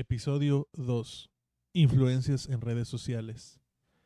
[0.00, 1.30] Episodio 2.
[1.74, 3.60] Influencias en redes sociales.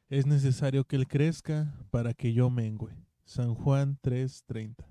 [0.09, 2.97] Es necesario que él crezca para que yo mengüe.
[3.25, 4.91] San Juan 3:30.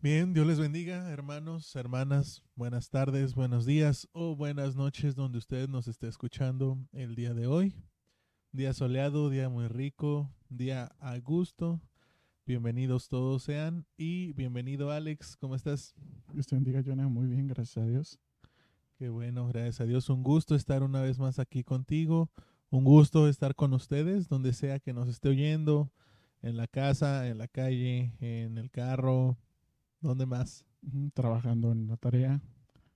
[0.00, 2.44] Bien, Dios les bendiga, hermanos, hermanas.
[2.54, 7.48] Buenas tardes, buenos días o buenas noches donde usted nos esté escuchando el día de
[7.48, 7.74] hoy.
[8.52, 11.80] Día soleado, día muy rico, día a gusto.
[12.46, 15.96] Bienvenidos todos sean y bienvenido Alex, ¿cómo estás?
[16.32, 17.08] Dios te bendiga, Jonah.
[17.08, 18.20] Muy bien, gracias a Dios.
[18.98, 20.08] Qué bueno, gracias a Dios.
[20.08, 22.30] Un gusto estar una vez más aquí contigo.
[22.70, 25.92] Un gusto estar con ustedes, donde sea que nos esté oyendo,
[26.42, 29.38] en la casa, en la calle, en el carro,
[30.00, 30.64] ¿dónde más?
[31.14, 32.40] Trabajando en la tarea.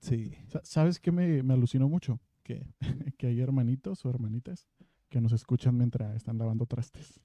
[0.01, 0.33] Sí.
[0.49, 2.19] Sa- ¿Sabes qué me, me alucinó mucho?
[2.43, 2.67] ¿Qué?
[3.19, 4.67] que hay hermanitos o hermanitas
[5.09, 7.21] que nos escuchan mientras están lavando trastes.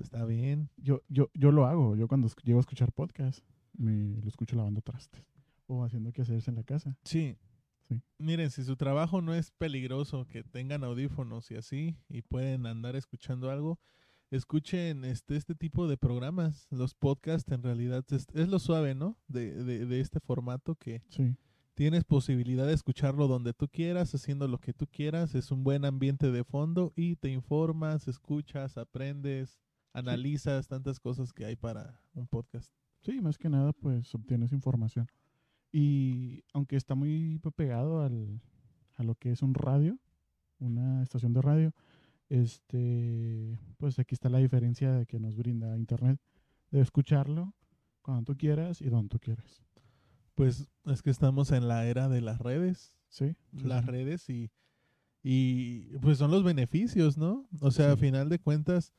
[0.00, 0.68] Está bien.
[0.76, 1.96] Yo, yo, yo lo hago.
[1.96, 3.40] Yo cuando llego a escuchar podcast,
[3.76, 5.22] me lo escucho lavando trastes.
[5.66, 6.96] O haciendo que hacerse en la casa.
[7.04, 7.36] Sí.
[7.90, 8.00] Sí.
[8.18, 12.94] Miren, si su trabajo no es peligroso, que tengan audífonos y así, y pueden andar
[12.96, 13.78] escuchando algo,
[14.30, 16.66] escuchen este, este tipo de programas.
[16.70, 19.16] Los podcasts en realidad es, es lo suave, ¿no?
[19.28, 21.34] De, de, de este formato que Sí.
[21.74, 25.34] tienes posibilidad de escucharlo donde tú quieras, haciendo lo que tú quieras.
[25.34, 29.58] Es un buen ambiente de fondo y te informas, escuchas, aprendes,
[29.92, 32.72] analizas tantas cosas que hay para un podcast.
[33.02, 35.08] Sí, más que nada, pues obtienes información.
[35.72, 38.40] Y aunque está muy pe- pegado al,
[38.96, 39.98] a lo que es un radio,
[40.58, 41.72] una estación de radio,
[42.28, 46.18] este, pues aquí está la diferencia de que nos brinda Internet,
[46.70, 47.54] de escucharlo
[48.02, 49.62] cuando tú quieras y donde tú quieras.
[50.34, 52.96] Pues es que estamos en la era de las redes.
[53.08, 53.90] Sí, sí, las sí.
[53.90, 54.50] redes y,
[55.22, 57.46] y pues son los beneficios, ¿no?
[57.60, 58.02] O sea, a Sí.
[58.02, 58.92] final de cuentas,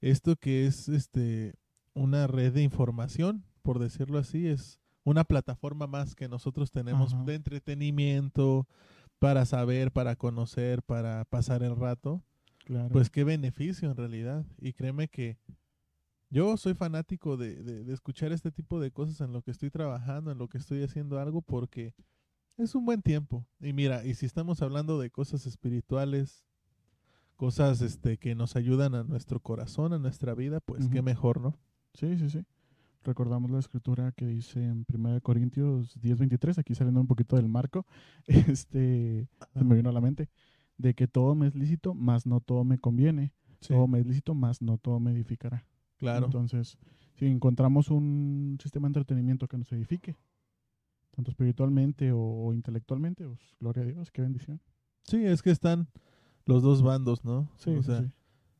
[0.00, 1.54] esto que es este
[1.94, 7.24] una red de información, por decirlo así, es una plataforma más que nosotros tenemos Ajá.
[7.24, 8.66] de entretenimiento,
[9.18, 12.22] para saber, para conocer, para pasar el rato.
[12.64, 12.90] Claro.
[12.90, 14.44] Pues qué beneficio en realidad.
[14.60, 15.38] Y créeme que
[16.30, 19.70] yo soy fanático de, de, de escuchar este tipo de cosas en lo que estoy
[19.70, 21.94] trabajando, en lo que estoy haciendo algo, porque
[22.56, 23.46] es un buen tiempo.
[23.60, 26.44] Y mira, y si estamos hablando de cosas espirituales,
[27.36, 31.04] cosas este que nos ayudan a nuestro corazón, a nuestra vida, pues qué Ujú.
[31.04, 31.56] mejor, ¿no?
[31.94, 32.44] Sí, sí, sí.
[33.08, 37.86] Recordamos la escritura que dice en 1 Corintios 10:23, aquí saliendo un poquito del marco,
[38.26, 40.28] este, se me vino a la mente,
[40.76, 43.32] de que todo me es lícito, mas no todo me conviene.
[43.62, 45.64] Sí, Todo me es lícito, mas no todo me edificará.
[45.96, 46.26] claro.
[46.26, 46.76] Entonces,
[47.14, 50.14] si encontramos un sistema de entretenimiento que nos edifique,
[51.12, 54.60] tanto espiritualmente o, o intelectualmente, pues gloria a Dios, qué bendición.
[55.04, 55.88] Sí, es que están
[56.44, 57.48] los dos bandos, ¿no?
[57.56, 58.12] Sí, o sea, sí,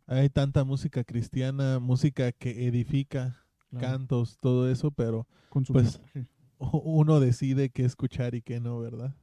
[0.06, 3.86] hay tanta música cristiana, música que edifica, claro.
[3.86, 6.26] cantos, todo eso, pero con su pues, mensaje.
[6.58, 9.14] uno decide qué escuchar y qué no, ¿verdad?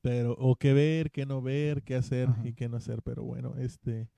[0.00, 2.46] Pero, o qué ver, qué no ver, qué hacer Ajá.
[2.46, 3.00] y qué no hacer.
[3.02, 4.10] Pero bueno, este,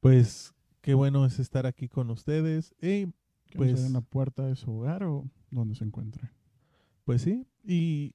[0.00, 2.74] pues, qué bueno es estar aquí con ustedes.
[2.80, 3.06] Y,
[3.54, 6.30] pues- en la puerta de su hogar o donde se encuentre.
[7.04, 8.14] pues sí, y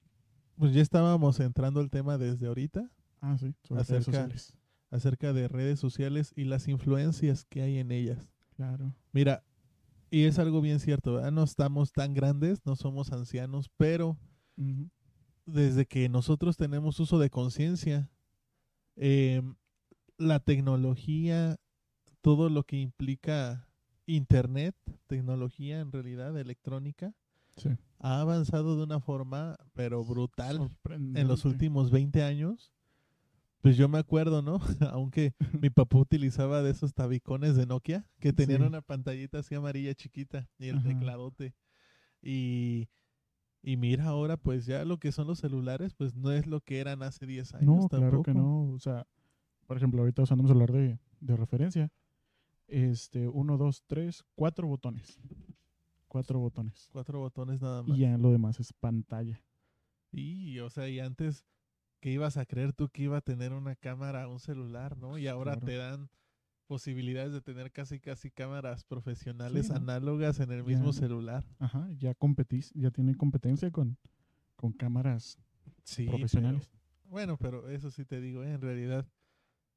[0.58, 4.53] pues ya estábamos entrando al tema desde ahorita Ah, sí, sobre redes Acerca- sociales.
[4.90, 8.28] acerca de redes sociales y las influencias que hay en ellas.
[8.56, 8.94] Claro.
[9.14, 9.44] Mira,
[10.12, 11.32] y es algo bien cierto, ¿verdad?
[11.32, 14.20] No estamos tan grandes, no somos ancianos, pero
[15.46, 18.10] desde que nosotros tenemos uso de conciencia,
[18.96, 19.42] eh,
[20.18, 21.58] la tecnología,
[22.22, 23.68] todo lo que implica
[24.06, 24.76] Internet,
[25.08, 27.16] tecnología en realidad electrónica,
[27.58, 27.70] Sí.
[28.00, 32.72] ha avanzado de una forma, pero brutal, en los últimos 20 años.
[33.62, 34.60] Pues yo me acuerdo, ¿no?
[34.96, 38.68] Aunque mi papá utilizaba de esos tabicones de Nokia que tenían Sí.
[38.68, 40.88] una pantallita así amarilla chiquita y el Ajá.
[40.90, 41.54] tecladote.
[42.24, 42.90] Y,
[43.62, 46.80] y mira ahora, pues ya lo que son los celulares, pues no es lo que
[46.80, 47.98] eran hace 10 años No, tampoco.
[48.00, 48.72] claro que no.
[48.74, 49.06] O sea,
[49.68, 51.92] por ejemplo, ahorita usando un celular de, de referencia,
[52.68, 55.20] este, uno, dos, tres, cuatro botones.
[56.08, 56.90] Cuatro botones.
[56.92, 57.96] Cuatro botones nada más.
[57.98, 59.41] Y ya lo demás es pantalla.
[60.12, 61.46] Y, o sea, y antes,
[62.02, 65.18] ¿qué ibas a creer tú que iba a tener una cámara, un celular, no?
[65.18, 65.66] Y ahora Claro.
[65.68, 66.09] te dan
[66.68, 69.76] posibilidades de tener casi, casi cámaras profesionales ¿no?
[69.76, 70.64] análogas en el Ya.
[70.64, 71.46] mismo celular.
[71.59, 73.98] Ajá, ya competís, ya tiene competencia con,
[74.56, 75.38] con cámaras
[75.84, 76.68] Sí, profesionales.
[76.70, 78.54] pero- bueno, pero eso sí te digo, ¿eh?
[78.54, 79.06] en realidad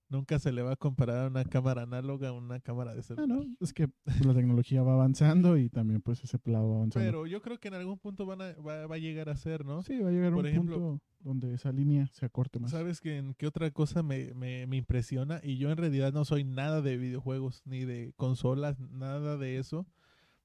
[0.08, 3.28] nunca se le va a comparar una cámara análoga a una cámara de Ah, celular.
[3.28, 7.06] no, es que pues, la tecnología va avanzando y también pues ese lado va avanzando.
[7.06, 9.64] Pero yo creo que en algún punto van a- va, va a llegar a ser,
[9.64, 9.82] ¿no?
[9.82, 12.70] sí, va a llegar por un ejemplo, punto donde esa línea se acorte más.
[12.70, 15.40] ¿Sabes que en qué otra cosa me, me, me impresiona?
[15.42, 19.86] Y yo en realidad no soy nada de videojuegos, ni de consolas, nada de eso.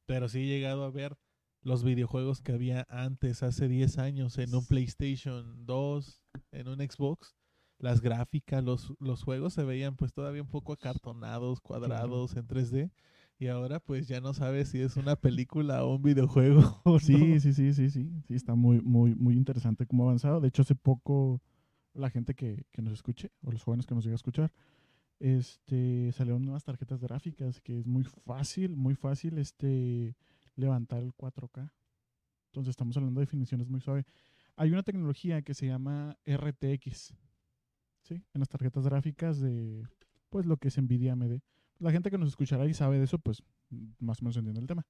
[0.06, 1.18] Pero sí he llegado a ver
[1.62, 6.24] los videojuegos que había antes, hace 10 años, en un PlayStation 2,
[6.54, 7.36] en un Xbox,
[7.80, 12.92] las gráficas, los, los juegos se veían pues todavía un poco acartonados, cuadrados en 3D.
[13.40, 16.81] Y ahora pues ya no sabes si es una película o un videojuego.
[17.00, 18.12] Sí, sí, sí, sí, sí.
[18.28, 20.42] Sí, está muy, muy, muy interesante cómo ha avanzado.
[20.42, 21.42] De hecho, hace poco
[21.94, 24.52] la gente que, que nos escuche, o los jóvenes que nos llega a escuchar,
[25.20, 30.16] este, salieron nuevas tarjetas gráficas que es muy fácil, muy fácil este,
[30.56, 31.72] levantar el 4K.
[32.48, 34.06] Entonces estamos hablando de definiciones muy suaves.
[34.56, 37.14] Hay una tecnología que se llama RTX,
[38.10, 38.24] ¿sí?
[38.34, 39.88] En las tarjetas gráficas de,
[40.30, 41.40] pues, lo que es NVIDIA AMD.
[41.78, 43.42] La gente que nos escuchará y sabe de eso, pues,
[44.00, 44.86] más o menos entiende el tema.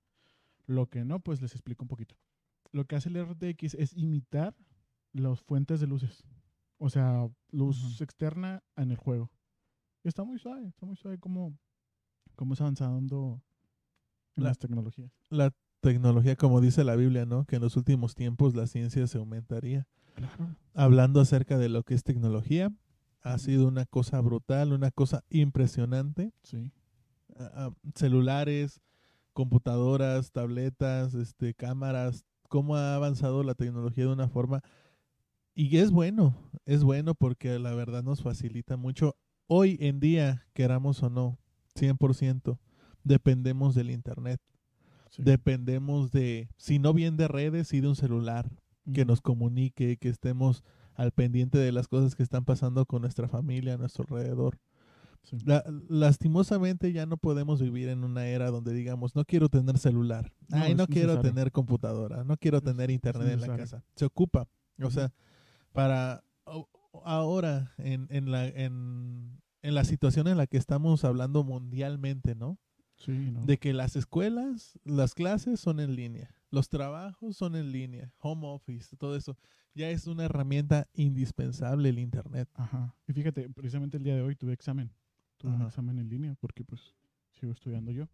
[0.65, 2.15] Lo que no, pues, les explico un poquito.
[2.71, 4.55] Lo que hace el RTX es imitar
[5.13, 6.23] las fuentes de luces.
[6.77, 9.29] O sea, luz externa en el juego.
[10.03, 11.57] Y está muy suave, está muy suave cómo,
[12.35, 13.41] cómo es avanzando
[14.37, 15.11] en La- las tecnologías.
[15.29, 15.51] La
[15.81, 17.45] tecnología, como dice la Biblia, ¿no?
[17.45, 19.87] Que en los últimos tiempos la ciencia se aumentaría.
[20.15, 20.55] Claro.
[20.73, 22.71] Hablando acerca de lo que es tecnología,
[23.21, 26.31] ha sido una cosa brutal, una cosa impresionante.
[26.43, 26.71] Sí.
[27.95, 28.81] Celulares,
[29.33, 34.61] computadoras, tabletas, este, cámaras, cómo ha avanzado la tecnología de una forma.
[35.55, 36.35] Y es bueno,
[36.65, 39.15] es bueno porque la verdad nos facilita mucho.
[39.47, 41.37] Hoy en día, queramos o no,
[41.75, 42.59] 100%,
[43.03, 44.41] dependemos del Internet.
[45.09, 45.23] sí.
[45.23, 48.49] Dependemos de, si no bien de redes, y de un celular
[48.93, 50.63] que nos comunique, que estemos
[50.99, 54.59] al pendiente de las cosas que están pasando con nuestra familia a nuestro alrededor.
[55.23, 55.37] Sí.
[55.45, 60.31] La- lastimosamente ya no podemos vivir en una era donde digamos, no quiero tener celular,
[60.47, 61.31] No, ay, no quiero necesario.
[61.33, 63.83] tener computadora, no quiero tener internet en la casa.
[63.95, 64.47] Se ocupa.
[64.81, 65.13] O sea,
[65.73, 66.23] para
[67.03, 72.57] ahora en, en la en, en la situación en la que estamos hablando mundialmente, ¿no?
[72.97, 73.45] Sí, ¿no?
[73.45, 78.47] De que las escuelas, las clases son en línea, los trabajos son en línea, home
[78.47, 79.37] office, todo eso.
[79.75, 82.49] Ya es una herramienta indispensable el internet.
[82.55, 82.95] Ajá.
[83.07, 84.91] Y fíjate, precisamente el día de hoy tuve examen.
[85.37, 86.95] Tuve un examen en línea porque pues
[87.31, 88.07] sigo estudiando yo.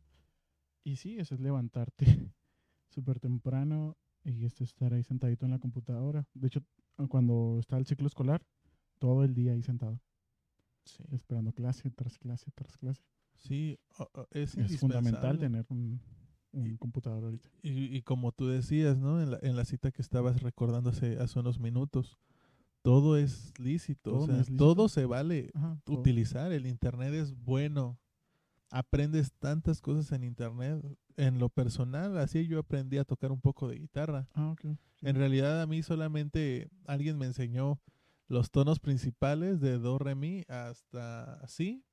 [0.83, 2.05] Y sí, eso es levantarte
[2.89, 6.27] súper temprano y este estar ahí sentadito en la computadora.
[6.33, 6.61] De hecho,
[7.09, 8.45] cuando está el ciclo escolar,
[8.99, 9.99] todo el día ahí sentado,
[10.83, 11.03] Sí.
[11.11, 13.03] esperando clase tras clase tras clase.
[13.37, 13.79] Sí,
[14.31, 15.99] es, Es fundamental tener un,
[16.55, 17.49] un Y- computador ahorita.
[17.61, 19.21] Y, y como tú decías, ¿no?
[19.21, 22.17] En la, en la cita que estabas recordando hace, hace unos minutos,
[22.81, 24.57] todo es lícito, Todo o sea, lícito.
[24.57, 25.97] todo se vale Ajá, todo.
[25.99, 26.51] utilizar.
[26.51, 27.97] El internet es bueno.
[28.71, 30.83] Aprendes tantas cosas en internet.
[31.17, 34.27] En lo personal, así yo aprendí a tocar un poco de guitarra.
[34.33, 34.61] Ah, ok.
[34.61, 35.07] sí.
[35.07, 37.79] En realidad a mí solamente alguien me enseñó
[38.27, 41.83] los tonos principales de do, re, mi hasta así.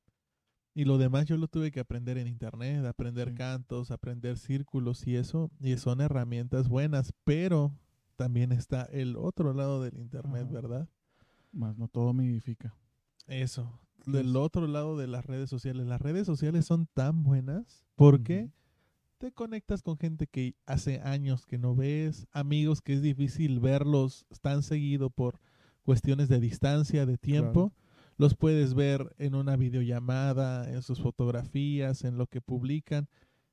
[0.74, 3.34] Y lo demás yo lo tuve que aprender en internet, aprender Sí.
[3.34, 5.50] cantos, aprender círculos y eso.
[5.60, 7.74] Y son herramientas buenas, pero
[8.16, 10.52] también está el otro lado del internet, Ajá.
[10.52, 10.88] ¿verdad?
[11.52, 12.74] Más no todo me edifica.
[13.26, 13.78] Eso.
[14.00, 15.86] Es- Del otro lado de las redes sociales.
[15.86, 18.50] Las redes sociales son tan buenas porque
[19.18, 24.26] te conectas con gente que hace años que no ves, amigos que es difícil verlos
[24.40, 25.38] tan seguido por
[25.84, 27.72] cuestiones de distancia, de tiempo.
[28.22, 33.08] Los puedes ver en una videollamada, en sus fotografías, en lo que publican.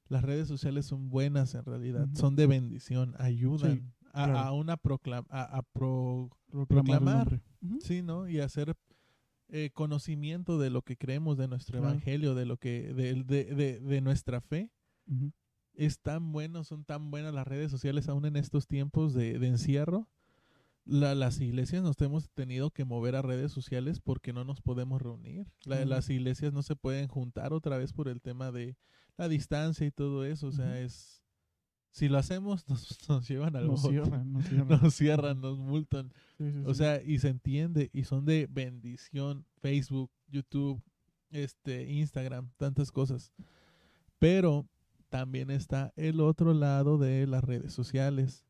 [0.10, 4.38] Las redes sociales son buenas en realidad, son de bendición, ayudan a, claro.
[4.38, 6.30] a una proclam a, a pro-
[6.68, 7.42] Proclamar
[7.80, 8.30] sí, ¿no?
[8.30, 8.76] Y hacer
[9.48, 11.90] eh, conocimiento de lo que creemos, de nuestro Claro.
[11.94, 14.70] evangelio, de lo que, de, de, de, de nuestra fe
[15.74, 19.48] es tan bueno, son tan buenas las redes sociales aún en estos tiempos de, de
[19.48, 20.08] encierro.
[20.90, 25.02] La- las iglesias nos hemos tenido que mover a redes sociales porque no nos podemos
[25.02, 25.48] reunir.
[25.66, 25.86] La-.
[25.86, 28.76] Las iglesias no se pueden juntar otra vez por el tema de
[29.18, 30.48] la distancia y todo eso.
[30.48, 31.24] O sea, es...
[31.92, 34.82] Si lo hacemos, nos, nos llevan al Nos cierran, nos cierran.
[34.82, 36.14] Nos cierran, nos multan.
[36.38, 40.82] Sí, sí, O sea, y se entiende, y son de bendición, Facebook, YouTube,
[41.32, 43.34] este, Instagram, tantas cosas.
[44.20, 44.68] Pero
[45.10, 48.46] también está el otro lado de las redes sociales.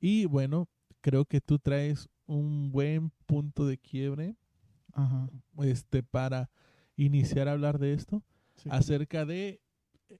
[0.00, 0.68] Y bueno,
[1.04, 4.36] creo que tú traes un buen punto de quiebre
[4.94, 5.28] Ajá.
[5.58, 6.50] este para
[6.96, 8.22] iniciar a hablar de esto
[8.56, 8.70] sí.
[8.72, 9.60] acerca de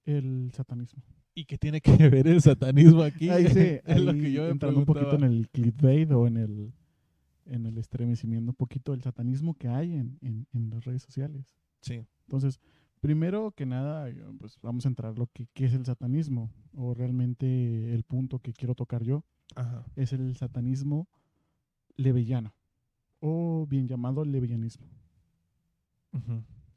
[0.04, 1.02] El satanismo.
[1.34, 3.30] y que tiene que ver el satanismo aquí.
[3.30, 6.36] Ahí sí, es lo que yo me entrando un poquito en el clickbait o en
[6.36, 6.72] el
[7.46, 11.54] en el estremecimiento un poquito del satanismo que hay en, en, en las redes sociales.
[11.80, 12.06] Sí.
[12.26, 12.58] Entonces,
[13.04, 14.08] primero que nada,
[14.38, 18.74] pues vamos a entrar lo que es el satanismo o realmente el punto que quiero
[18.74, 19.22] tocar yo
[19.56, 19.84] Ajá.
[19.94, 21.06] es el satanismo
[21.96, 22.54] lebellano
[23.20, 24.86] o bien llamado levellanismo.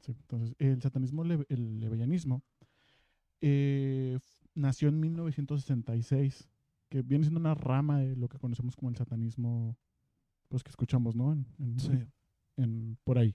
[0.00, 2.42] Sí, entonces, el satanismo, leve- el levellanismo,
[3.40, 4.18] eh,
[4.54, 6.46] nació en 1966,
[6.90, 9.78] que viene siendo una rama de lo que conocemos como el satanismo
[10.48, 11.32] pues que escuchamos, ¿no?
[11.32, 11.92] En, en- Sí.
[12.58, 13.34] en- por ahí.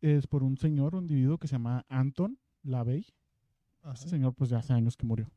[0.00, 3.06] Es por un señor, un individuo que se llama Anton LaVey.
[3.82, 3.94] Ajá.
[3.94, 5.30] Este señor, pues ya hace años que murió.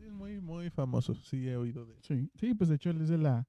[0.00, 1.14] Es muy, muy famoso.
[1.14, 1.98] Sí, he oído de él.
[2.02, 3.46] Sí, sí, pues de hecho él es de la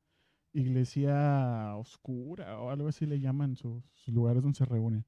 [0.54, 5.06] iglesia oscura o algo así le llaman sus, sus lugares donde se reúnen.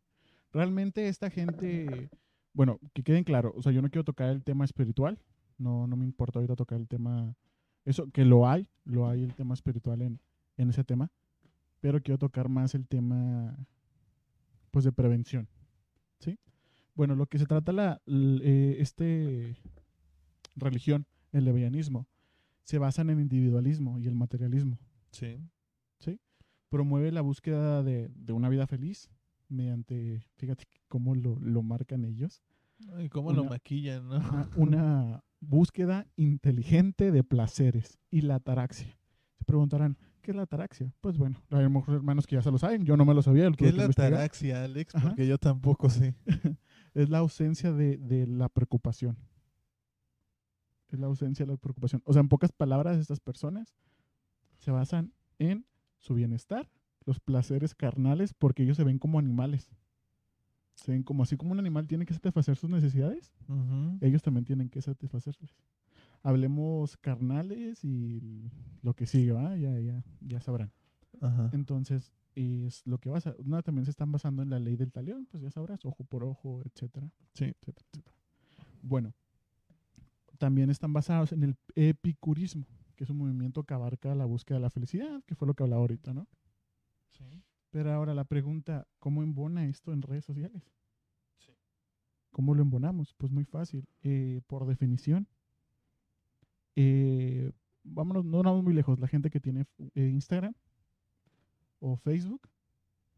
[0.51, 2.09] Realmente esta gente,
[2.53, 5.19] bueno, que queden claro, o sea, yo no quiero tocar el tema espiritual,
[5.57, 7.35] no, no me importa ahorita tocar el tema,
[7.85, 10.19] eso, que lo hay, lo hay el tema espiritual en,
[10.57, 11.09] en ese tema,
[11.79, 13.57] pero quiero tocar más el tema,
[14.71, 15.47] pues, de prevención,
[16.19, 16.39] ¿sí?
[16.95, 19.57] Bueno, lo que se trata la, eh, este
[20.55, 22.07] religión, el levianismo,
[22.63, 24.79] se basa en el individualismo y el materialismo.
[25.11, 25.37] Sí.
[26.69, 29.09] Promueve la búsqueda de, de una vida feliz
[29.49, 32.41] mediante, fíjate cómo lo, lo marcan ellos,
[33.03, 34.17] Y cómo lo maquillan, ¿no?
[34.17, 38.97] una, una búsqueda inteligente de placeres y la ataraxia.
[39.37, 40.93] Se preguntarán, ¿qué es la ataraxia?
[41.01, 43.49] Pues bueno, hay mejor hermanos que ya se lo saben, yo no me lo sabía.
[43.49, 44.95] lo ¿Qué es la ataraxia, Alex?
[44.95, 45.09] Ajá.
[45.09, 46.15] Porque yo tampoco sé.
[46.93, 49.17] Es la ausencia de, de la preocupación.
[50.89, 52.01] Es la ausencia de la preocupación.
[52.03, 53.73] O sea, en pocas palabras, estas personas
[54.57, 55.65] se basan en
[55.99, 56.69] su bienestar,
[57.05, 59.69] los placeres carnales, porque ellos se ven como animales.
[60.75, 63.31] Se ven como así como un animal tiene que satisfacer sus necesidades,
[64.01, 65.55] ellos también tienen que satisfacerlas.
[66.23, 68.51] Hablemos carnales y
[68.81, 69.55] lo que sigue, ¿va?
[69.57, 70.71] Ya, ya, ya sabrán.
[71.19, 71.49] Ajá.
[71.53, 73.35] Entonces, es lo que basa.
[73.39, 76.23] Una también se están basando en la ley del talión, pues ya sabrás, ojo por
[76.23, 77.11] ojo, etcétera.
[77.33, 77.45] Sí.
[77.45, 78.15] etcétera, etcétera.
[78.81, 79.13] Bueno,
[80.37, 84.63] también están basados en el epicurismo, que es un movimiento que abarca la búsqueda de
[84.63, 86.27] la felicidad, que fue lo que hablaba ahorita, ¿no?
[87.11, 87.43] Sí.
[87.69, 90.63] Pero ahora la pregunta, ¿cómo embona esto en redes sociales?
[91.37, 91.51] Sí.
[92.31, 93.13] ¿Cómo lo embonamos?
[93.13, 93.87] Pues muy fácil.
[94.01, 95.27] Eh, por definición,
[96.75, 97.51] eh,
[97.83, 98.99] vámonos, no vamos muy lejos.
[98.99, 100.53] La gente que tiene eh, Instagram
[101.79, 102.41] o Facebook,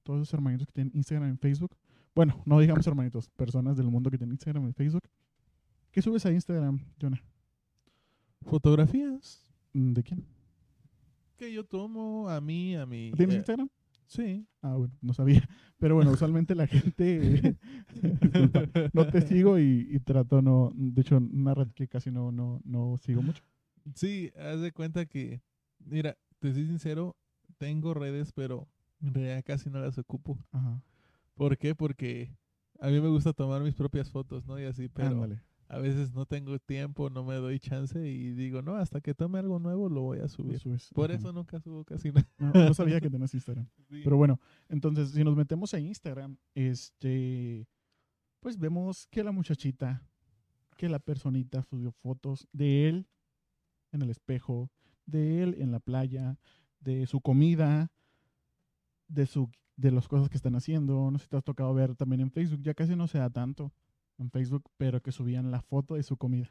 [0.04, 1.76] todos esos hermanitos que tienen Instagram y Facebook,
[2.16, 5.04] bueno, no digamos hermanitos, personas del mundo que tienen Instagram y Facebook,
[5.92, 7.22] ¿qué subes a Instagram, Jonah?
[8.42, 9.44] Fotografías
[9.74, 10.26] Mm, ¿De quién?
[11.36, 13.12] que yo tomo a mí, a mi...
[13.18, 13.70] ¿Tienes eh, Instagram?
[14.14, 14.46] Sí.
[14.62, 15.42] Ah, bueno, no sabía.
[15.80, 17.58] Pero bueno, usualmente la gente,
[18.22, 22.32] disculpa, no te sigo y, y trato no, de hecho, una red que casi no,
[22.32, 23.44] no, no sigo mucho.
[23.96, 25.42] Sí, haz de cuenta que,
[25.80, 27.18] mira, te soy sincero,
[27.58, 28.68] tengo redes, pero
[29.02, 30.38] en realidad casi no las ocupo.
[30.52, 30.80] Ajá.
[31.34, 31.74] ¿Por qué?
[31.74, 32.38] Porque
[32.80, 34.60] a mí me gusta tomar mis propias fotos, ¿no?
[34.60, 35.42] Y así, pero Ándale.
[35.74, 39.40] A veces no tengo tiempo, no me doy chance y digo, no, hasta que tome
[39.40, 40.62] algo nuevo lo voy a subir.
[40.94, 41.20] Por Ajá.
[41.20, 42.30] eso nunca subo casi nada.
[42.38, 43.68] No, no sabía que tenías Instagram.
[43.90, 44.02] Sí.
[44.04, 44.40] Pero bueno,
[44.70, 47.68] entonces, si nos metemos a Instagram, este,
[48.40, 50.04] pues vemos que la muchachita,
[50.78, 53.08] que la personita subió fotos de él
[53.92, 54.72] en el espejo,
[55.06, 56.38] de él en la playa,
[56.80, 57.92] de su comida,
[59.08, 61.10] de su de las cosas que están haciendo.
[61.10, 63.30] No sé si te has tocado ver también en Facebook, ya casi no se da
[63.32, 63.74] tanto
[64.18, 66.50] en Facebook, pero que subían la foto de su comida.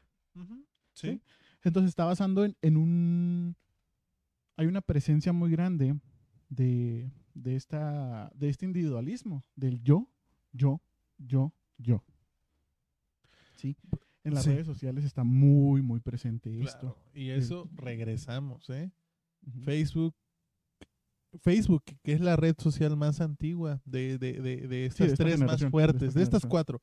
[0.93, 1.21] ¿sí?
[1.63, 3.57] Entonces está basando en, en un...
[4.57, 5.99] Hay una presencia muy grande
[6.49, 10.09] de, de, esta, de este individualismo, del yo,
[10.53, 10.81] yo,
[11.19, 12.05] yo, yo.
[13.57, 13.77] ¿Sí?
[14.25, 14.51] En las Sí.
[14.51, 16.95] redes sociales está muy, muy presente esto.
[16.95, 18.93] Claro, Y eso regresamos, ¿eh?
[19.65, 20.15] Facebook,
[21.41, 25.41] Facebook, que es la red social más antigua de, de, de, de estas esta tres
[25.41, 26.81] más de fuertes, esta de estas cuatro.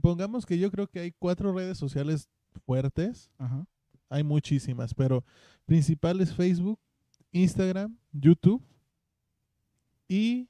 [0.00, 2.28] Pongamos que yo creo que hay cuatro redes sociales
[2.64, 3.66] fuertes, Ajá.
[4.08, 5.24] hay muchísimas, pero
[5.66, 6.78] principales Facebook,
[7.32, 8.62] Instagram, YouTube
[10.08, 10.48] y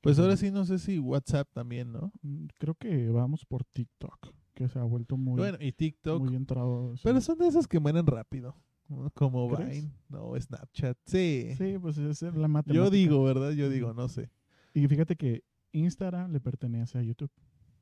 [0.00, 2.12] pues ahora sí no sé si WhatsApp también, ¿no?
[2.22, 6.34] Mm, Creo que vamos por TikTok, que se ha vuelto muy, bueno, y TikTok, muy
[6.34, 6.96] entrado.
[6.96, 7.02] sí.
[7.04, 8.56] pero son de esas que mueren rápido,
[8.88, 9.10] ¿no?
[9.14, 9.82] como ¿Crees?
[9.84, 11.54] Vine, no, Snapchat, sí.
[11.56, 12.84] Sí, pues esa es la matemática.
[12.84, 13.52] Yo digo, ¿verdad?
[13.52, 14.28] Yo digo, no sé.
[14.74, 17.30] Y fíjate que Instagram le pertenece a YouTube.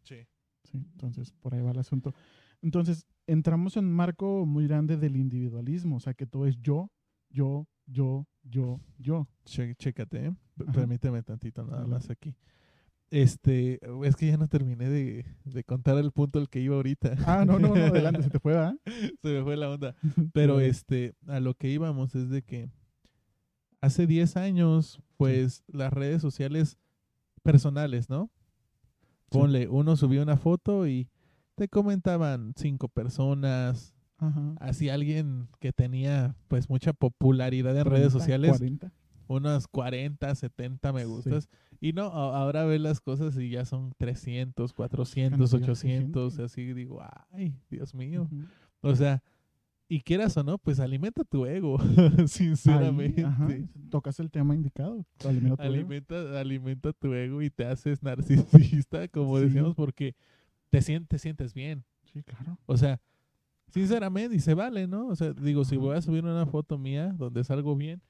[0.02, 0.26] Sí.
[0.64, 2.14] Sí, entonces por ahí va el asunto.
[2.62, 6.90] Entonces, entramos en un marco muy grande del individualismo, o sea, que todo es yo,
[7.30, 9.26] yo, yo, yo, yo.
[9.44, 10.34] Che- chécate, ¿eh?
[10.74, 12.34] Permíteme tantito nada más aquí.
[13.10, 17.16] Este, es que ya no terminé de, de contar el punto al que iba ahorita.
[17.26, 18.74] Ah, no, no, no, adelante, se te fue, ¿verdad?
[19.22, 19.96] Se me fue la onda.
[20.32, 22.68] Pero este, a lo que íbamos es de que
[23.80, 26.78] hace 10 años, pues las redes sociales
[27.42, 28.30] personales, ¿no?
[29.30, 29.38] Sí.
[29.38, 31.08] Ponle, uno subió una foto y
[31.54, 34.54] te comentaban cinco personas, Ajá.
[34.60, 38.92] así alguien que tenía pues mucha popularidad en redes 30, sociales, 40.
[39.28, 41.06] unas 40, 70 me Sí.
[41.06, 41.48] gustas.
[41.80, 46.44] Y no, ahora ves las cosas y ya son 300, 400, Cantidad de 800, gente.
[46.44, 47.00] así digo,
[47.32, 48.22] ay, Dios mío.
[48.30, 48.42] Ujú.
[48.82, 49.22] O sea,
[49.90, 51.78] y quieras o no, pues alimenta tu ego,
[52.18, 53.24] Ahí, sinceramente.
[53.24, 53.48] ajá,
[53.90, 55.04] tocas el tema indicado.
[55.26, 55.72] alimenta tu ego.
[55.74, 59.46] alimenta, alimenta tu ego y te haces narcisista, como Sí.
[59.46, 60.14] decíamos, porque
[60.70, 61.84] te sientes, te sientes bien.
[62.12, 62.56] Sí, claro.
[62.66, 63.00] O sea,
[63.68, 65.08] sinceramente, y se vale, ¿no?
[65.08, 68.00] O sea, digo, si voy a subir una foto mía donde salgo bien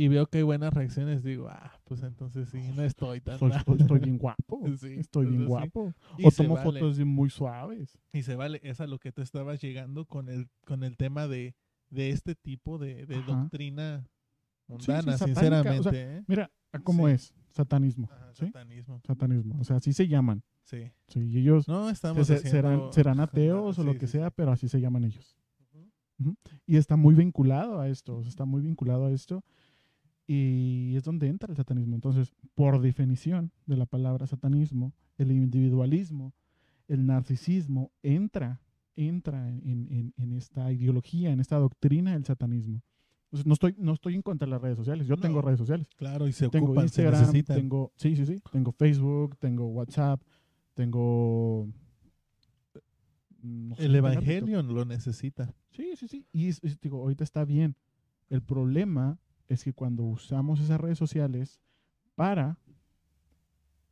[0.00, 3.52] y veo que hay buenas reacciones, digo, ah, pues entonces sí, no estoy tan mal.
[3.52, 4.60] estoy- estoy bien guapo.
[4.80, 5.46] Sí, estoy bien sí.
[5.46, 5.92] guapo.
[6.22, 6.80] O tomo vale.
[6.80, 7.98] fotos muy suaves.
[8.12, 11.26] Y se vale, es a lo que tú estabas llegando con el, con el tema
[11.26, 11.56] de,
[11.90, 16.16] de este tipo de, doctrina sí, mundana, satánica, o sea, sinceramente.
[16.18, 16.24] ¿eh?
[16.28, 17.34] Mira, ¿a ¿cómo es?
[17.50, 18.08] Satanismo.
[18.34, 19.00] Satanismo.
[19.04, 19.56] Satanismo.
[19.60, 20.42] O sea, así se llaman.
[20.62, 20.92] Sí.
[21.16, 24.68] Y ellos No estamos se- haciendo- serán, serán ateos o lo que sea, pero así
[24.68, 25.34] se llaman ellos.
[26.66, 29.44] Y está muy vinculado a esto, o sea, está muy vinculado a esto.
[30.30, 31.94] Y es donde entra el satanismo.
[31.94, 36.34] Entonces, por definición de la palabra satanismo, el individualismo,
[36.86, 38.60] el narcisismo, entra,
[38.94, 42.82] entra en, en- en esta ideología, en esta doctrina del satanismo.
[43.24, 45.06] Entonces, no estoy, no estoy en contra de las redes sociales.
[45.06, 45.46] Yo tengo No.
[45.46, 45.88] redes sociales.
[45.96, 47.56] Claro, y se Tengo ocupan, se Instagram, necesitan.
[47.56, 48.36] tengo, sí, sí, sí.
[48.52, 50.20] Tengo Facebook, tengo WhatsApp,
[50.74, 51.68] tengo...
[53.42, 55.54] no El tengo evangelio lo necesita.
[55.72, 56.26] Sí, sí, sí.
[56.32, 57.76] Y es- digo, ahorita está bien.
[58.30, 59.18] El problema
[59.48, 61.60] es que cuando usamos esas redes sociales
[62.14, 62.58] para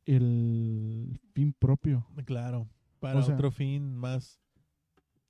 [0.04, 2.06] el fin propio.
[2.24, 2.68] Claro.
[3.00, 4.40] Para O sea, otro fin más,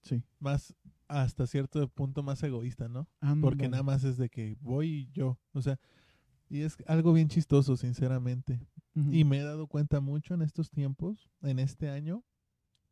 [0.02, 0.22] Sí.
[0.38, 0.74] más,
[1.08, 3.08] hasta cierto punto más egoísta, ¿no?
[3.40, 5.38] Porque nada más es de que voy yo.
[5.52, 5.78] O sea,
[6.48, 8.60] y es algo bien chistoso, sinceramente.
[8.94, 12.24] Y me he dado cuenta mucho en estos tiempos, en este año,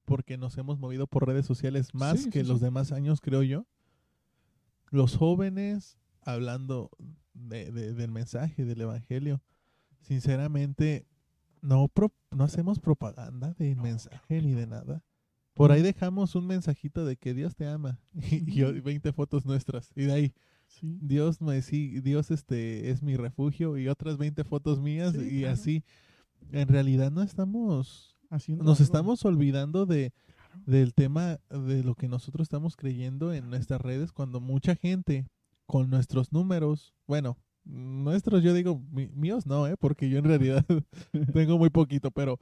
[0.05, 2.65] porque nos hemos movido por redes sociales más Sí, que sí, los sí.
[2.67, 3.67] demás años, creo yo.
[4.91, 6.91] Los jóvenes hablando
[7.35, 9.43] de- de- del mensaje, del evangelio.
[10.01, 11.07] Sinceramente,
[11.63, 15.03] no, pro- no hacemos propaganda de mensaje ni de nada.
[15.55, 18.01] Por ahí dejamos un mensajito de que Dios te ama
[18.31, 18.83] y, y Ujú.
[18.83, 19.91] 20 fotos nuestras.
[19.95, 20.35] Y de ahí,
[20.67, 20.99] Sí.
[21.03, 25.39] Dios me sí, Dios este es mi refugio y otras 20 fotos mías Sí, y
[25.41, 25.55] claro.
[25.55, 25.85] así.
[26.53, 28.85] En realidad no estamos Haciendo nos algo.
[28.85, 30.63] estamos olvidando de Claro.
[30.67, 35.27] del tema de lo que nosotros estamos creyendo en nuestras redes cuando mucha gente
[35.67, 40.65] con nuestros números, bueno, nuestros yo digo míos no, eh, porque yo en realidad
[41.33, 42.39] tengo muy poquito, pero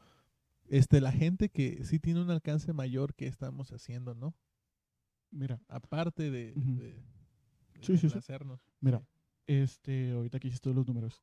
[0.69, 4.35] este la gente que sí tiene un alcance mayor que estamos haciendo, ¿no?
[5.31, 7.03] Mira, Aparte de, de
[7.83, 8.19] Sí, sí, sí.
[8.81, 9.03] mira.
[9.47, 11.23] Este, ahorita que hiciste los números.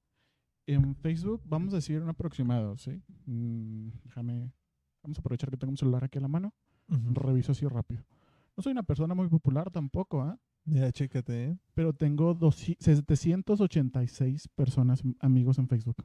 [0.67, 3.01] En Facebook, vamos a decir un aproximado, ¿sí?
[3.25, 4.51] Mm, déjame.
[5.01, 6.53] Vamos a aprovechar que tengo un celular aquí a la mano.
[6.87, 8.03] Reviso así rápido.
[8.57, 10.37] No soy una persona muy popular tampoco, ¿ah?
[10.69, 11.57] Mira, chécate, ¿eh?
[11.73, 15.97] pero tengo 200 786 personas, amigos en Facebook.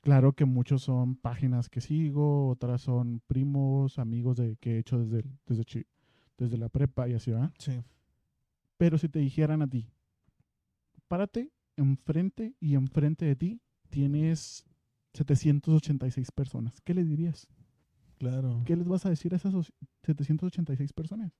[0.00, 4.98] Claro que muchos son páginas que sigo, otras son primos, amigos de que he hecho
[4.98, 5.86] desde, el- desde,
[6.38, 7.52] desde la prepa y así va.
[7.58, 7.72] Sí.
[8.78, 9.90] Pero si te dijeran a ti,
[11.08, 14.64] párate enfrente y enfrente de ti tienes
[15.12, 17.48] 786 personas, ¿qué le dirías?
[18.18, 18.62] Claro.
[18.64, 19.72] ¿Qué les vas a decir a esas os-
[20.04, 21.32] 786 personas?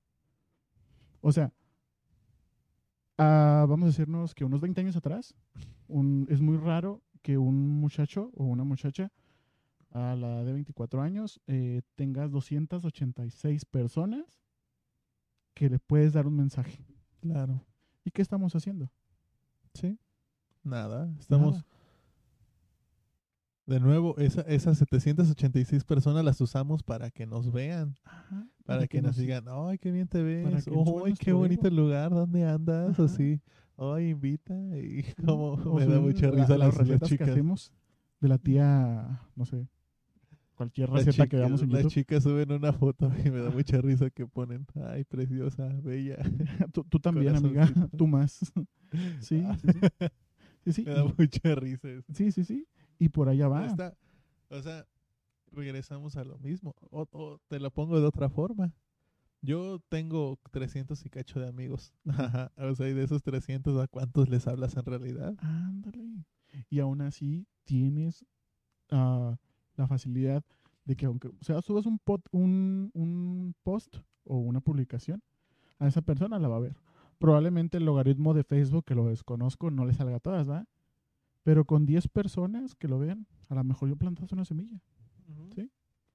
[1.21, 1.51] O sea,
[3.17, 5.33] ah, vamos a decirnos que unos 20 años atrás,
[5.87, 9.11] un- es muy raro que un muchacho o una muchacha
[9.91, 14.39] a la edad de 24 años eh, tenga 286 personas
[15.53, 16.85] que le puedes dar un mensaje.
[17.21, 17.63] Claro.
[18.05, 18.91] ¿Y qué estamos haciendo?
[19.73, 19.97] Sí.
[20.63, 21.09] Nada.
[21.19, 21.55] Estamos.
[21.55, 21.65] Nada.
[23.65, 29.01] De nuevo, esa, esas 786 personas las usamos para que nos vean, Ajá, para, que,
[29.01, 30.67] nos digan, ¡ay, qué bien te ves!
[30.67, 31.75] ¡ay, qué bonito ego".
[31.75, 32.11] lugar!
[32.11, 32.99] ¿Dónde andas?
[32.99, 33.41] Así,
[33.77, 34.53] ¡ay, invita!
[34.77, 37.71] Y como me da mucha risa las las, las recetas que hacemos
[38.19, 39.67] de la tía, no sé,
[40.55, 41.93] cualquier Las receta que veamos en las YouTube.
[41.93, 46.17] chicas suben una foto y me da mucha risa que ponen, ¡ay, preciosa, bella!
[46.73, 48.39] tú, tú también, amiga, tú más.
[49.21, 49.57] sí, Ah.
[49.61, 50.73] sí, sí.
[50.73, 52.11] Sí, me da mucha risa eso.
[52.13, 52.67] sí, sí, sí.
[52.99, 53.65] Y por allá va.
[53.67, 53.93] está-
[54.49, 54.85] o sea,
[55.51, 56.75] regresamos a lo mismo.
[56.91, 58.73] O, o te lo pongo de otra forma.
[59.41, 61.93] Yo tengo 300 y cacho de amigos.
[62.57, 65.35] O sea, y de esos 300, ¿a cuántos les hablas en realidad?
[65.41, 66.25] Ándale.
[66.69, 68.25] Y aún así tienes
[68.91, 69.37] ah,
[69.75, 70.43] la facilidad
[70.85, 75.21] de que aunque o sea, subas un, pot- un, un post o una publicación,
[75.79, 76.77] a esa persona la va a ver.
[77.19, 80.67] Probablemente el logaritmo de Facebook, que lo desconozco, no le salga a todas, ¿verdad?
[81.43, 84.81] Pero con 10 personas que lo vean, a lo mejor yo plantaste una semilla.
[85.55, 85.61] Sí.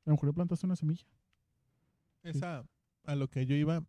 [0.05, 1.05] A lo mejor yo plantaste una semilla.
[2.23, 2.65] Esa,
[3.05, 3.85] a lo que yo iba,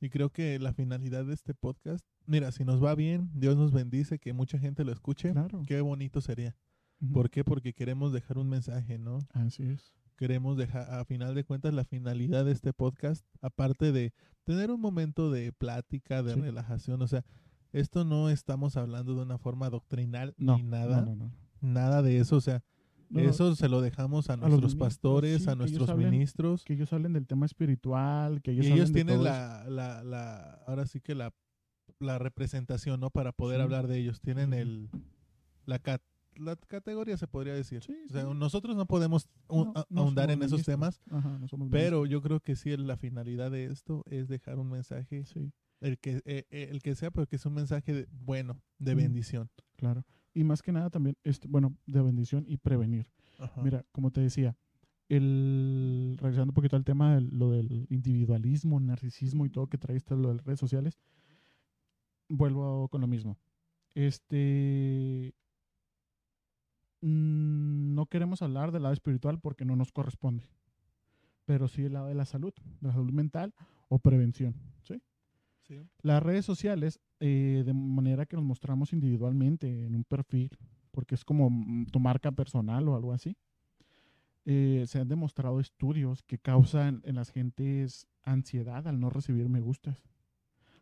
[0.00, 3.72] y creo que la finalidad de este podcast, mira, si nos va bien, Dios nos
[3.72, 5.62] bendice, que mucha gente lo escuche, Claro.
[5.66, 6.54] qué bonito sería.
[7.00, 7.12] Ujú.
[7.12, 7.44] ¿Por qué?
[7.44, 9.18] Porque queremos dejar un mensaje, ¿no?
[9.32, 9.92] Así es.
[10.16, 14.80] queremos dejar, a final de cuentas, la finalidad de este podcast, aparte de tener un
[14.80, 16.40] momento de plática, de Sí.
[16.40, 17.24] relajación, o sea,
[17.72, 21.32] esto no estamos hablando de una forma doctrinal No, ni nada, no, no, no.
[21.60, 22.64] nada de eso, o sea,
[23.10, 26.64] No, eso se lo dejamos a nuestros pastores, sí, a nuestros hablen, ministros.
[26.64, 30.86] Que ellos hablen del tema espiritual, que ellos, Y ellos tienen la, la, la, ahora
[30.86, 31.32] sí que la,
[32.00, 33.10] la representación, ¿no?
[33.10, 33.62] Para poder Sí.
[33.62, 34.20] hablar de ellos.
[34.20, 34.90] Tienen el,
[35.64, 36.02] la, cat-
[36.36, 37.82] la categoría, se podría decir.
[37.82, 41.40] Sí, O sea, nosotros no podemos un- No, a- no ahondar en esos temas, Ajá,
[41.70, 45.24] pero yo creo que sí, la finalidad de esto es dejar un mensaje,
[45.80, 48.94] el que, eh, eh, el que sea, pero que es un mensaje de- bueno, de
[48.94, 49.50] bendición.
[49.76, 50.04] claro.
[50.34, 53.10] Y más que nada también, este, bueno, de bendición y prevenir.
[53.38, 53.62] Ajá.
[53.62, 54.56] Mira, como te decía,
[55.08, 59.96] el, regresando un poquito al tema de lo del individualismo, narcisismo y todo que trae
[59.96, 60.98] esto lo de las redes sociales,
[62.28, 63.38] vuelvo con lo mismo.
[63.94, 65.34] Este,
[67.00, 70.44] mm, no queremos hablar del lado espiritual porque no nos corresponde,
[71.46, 73.54] pero sí el lado de la salud, de la salud mental
[73.88, 75.02] o prevención, ¿sí?
[75.62, 75.80] Sí.
[76.02, 80.50] Las redes sociales, eh, de manera que nos mostramos individualmente en un perfil,
[80.90, 83.36] porque es como mm, tu marca personal o algo así,
[84.44, 89.60] eh, se han demostrado estudios que causan en las gentes ansiedad al no recibir me
[89.60, 90.02] gustas.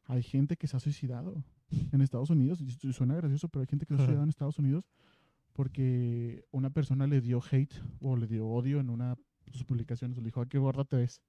[0.04, 1.42] Hay gente que se ha suicidado
[1.92, 4.28] en Estados Unidos, y su- suena gracioso, pero hay gente que se ha suicidado en
[4.28, 4.84] Estados Unidos
[5.52, 9.14] porque una persona le dio hate o le dio odio en una
[9.46, 11.22] de sus publicaciones, le dijo, "Ay, qué gorda te ves,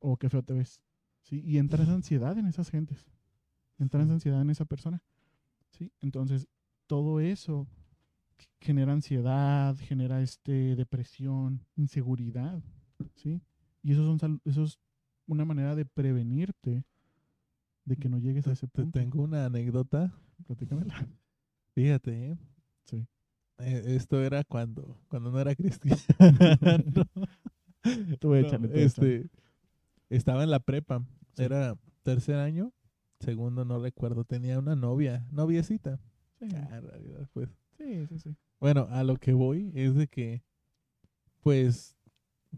[0.00, 0.80] o qué feo te ves.
[1.22, 1.40] ¿sí?
[1.44, 3.06] Y entra esa ansiedad en esas gentes.
[3.78, 4.14] Entra esa Sí.
[4.14, 5.02] ansiedad en esa persona.
[5.70, 5.90] ¿sí?
[6.00, 6.46] Entonces,
[6.86, 7.66] todo eso
[8.60, 12.62] genera ansiedad, genera este depresión, inseguridad,
[13.16, 13.40] ¿sí?
[13.82, 14.78] Y eso son eso es
[15.26, 16.84] una manera de prevenirte
[17.84, 18.98] de que no llegues a ese Te punto.
[18.98, 20.12] tengo una anécdota.
[20.46, 21.06] Platícamela.
[21.74, 22.38] Fíjate, ¿eh?
[22.86, 23.06] Sí.
[23.58, 27.04] Eh, esto era cuando, cuando no era cristiano.
[28.22, 28.84] No, échale.
[28.84, 29.28] este,
[30.08, 31.04] estaba en la prepa.
[31.34, 31.42] Sí.
[31.44, 32.72] Era tercer año,
[33.24, 34.24] segundo no recuerdo.
[34.24, 35.98] Tenía una novia, noviecita.
[36.38, 37.48] Sí, Ah, realidad, pues.
[37.78, 38.36] sí, sí, sí.
[38.60, 40.42] Bueno, a lo que voy es de que,
[41.40, 41.96] pues,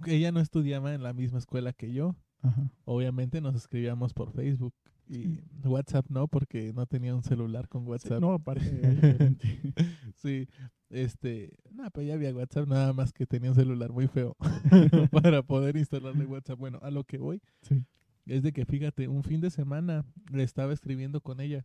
[0.07, 2.17] ella no estudiaba en la misma escuela que yo.
[2.43, 2.71] Ajá.
[2.85, 4.75] Obviamente nos escribíamos por Facebook
[5.09, 8.21] y WhatsApp no, porque no tenía un celular con Sí, WhatsApp.
[8.21, 8.61] no, aparte.
[10.17, 10.49] Sí,
[10.91, 14.35] este, no, pues ya había WhatsApp, nada más que tenía un celular muy feo
[15.13, 16.59] para poder instalarle WhatsApp.
[16.59, 17.85] Bueno, a lo que voy sí.
[18.27, 21.65] Es de que fíjate, un fin de semana le estaba escribiendo con ella.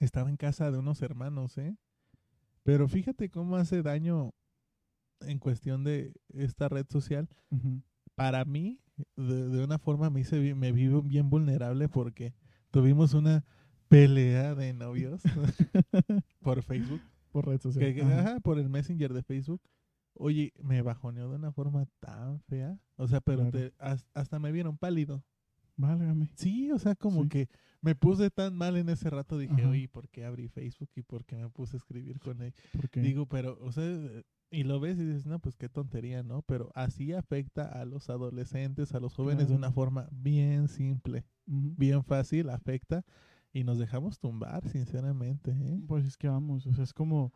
[0.00, 1.76] Estaba en casa de unos hermanos, ¿eh?
[2.64, 4.32] Pero fíjate cómo hace daño
[5.20, 7.28] en cuestión de esta red social.
[8.14, 8.80] Para mí,
[9.16, 12.34] de, de una forma me hice me vivo bien vulnerable porque
[12.70, 13.44] tuvimos una
[13.88, 15.22] pelea de novios
[16.40, 17.00] por Facebook.
[17.30, 17.94] Por red social.
[17.94, 18.40] Que- Ajá.
[18.40, 19.62] por el Messenger de Facebook.
[20.14, 22.78] Oye, me bajoneó de una forma tan fea.
[22.96, 23.52] O sea, pero Claro.
[23.52, 25.24] te- has- hasta me vieron pálido.
[25.82, 26.30] Válgame.
[26.36, 27.28] Sí, o sea, como Sí.
[27.28, 27.48] que
[27.80, 29.36] me puse tan mal en ese rato.
[29.38, 29.68] Dije, Ajá.
[29.68, 32.54] oye, ¿por qué abrí Facebook y por qué me puse a escribir con él?
[32.94, 33.84] Digo, pero, o sea,
[34.50, 36.42] y lo ves y dices, no, pues qué tontería, ¿no?
[36.42, 39.58] Pero así afecta a los adolescentes, a los jóvenes de Claro.
[39.58, 41.74] una forma bien simple, Ujú.
[41.76, 43.04] bien fácil, afecta.
[43.54, 45.50] Y nos dejamos tumbar, sinceramente.
[45.50, 45.80] ¿eh?
[45.86, 47.32] Pues es que vamos, o sea, es como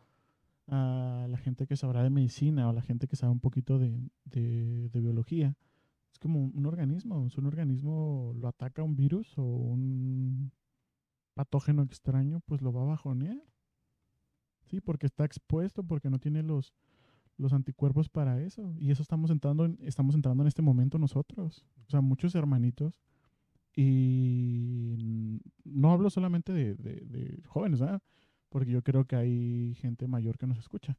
[0.67, 4.09] a la gente que sabrá de medicina o la gente que sabe un poquito de,
[4.25, 5.55] de- de biología.
[6.17, 10.51] Es como un, organismo, si un organismo lo ataca un virus o un
[11.35, 13.37] patógeno extraño, pues lo va a bajonear.
[14.65, 16.73] Sí, porque está expuesto, porque no tiene los,
[17.37, 18.73] los anticuerpos para eso.
[18.79, 21.67] Y eso estamos entrando en, estamos entrando en este momento nosotros.
[21.85, 22.99] O sea, muchos hermanitos.
[23.75, 28.01] Y no hablo solamente de, de- de jóvenes, ¿verdad?
[28.49, 30.97] Porque yo creo que hay gente mayor que nos escucha.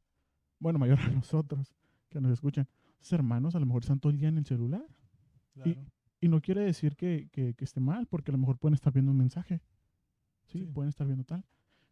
[0.59, 1.75] Bueno, mayor a nosotros
[2.07, 2.69] que nos escuchan.
[3.11, 4.85] Hermanos a lo mejor están todo el día en el celular.
[5.63, 5.85] Claro.
[6.21, 8.91] Y no quiere decir que, que- que esté mal, porque a lo mejor pueden estar
[8.93, 9.61] viendo un mensaje.
[10.45, 10.65] Sí, Sí.
[10.65, 11.45] pueden estar viendo tal.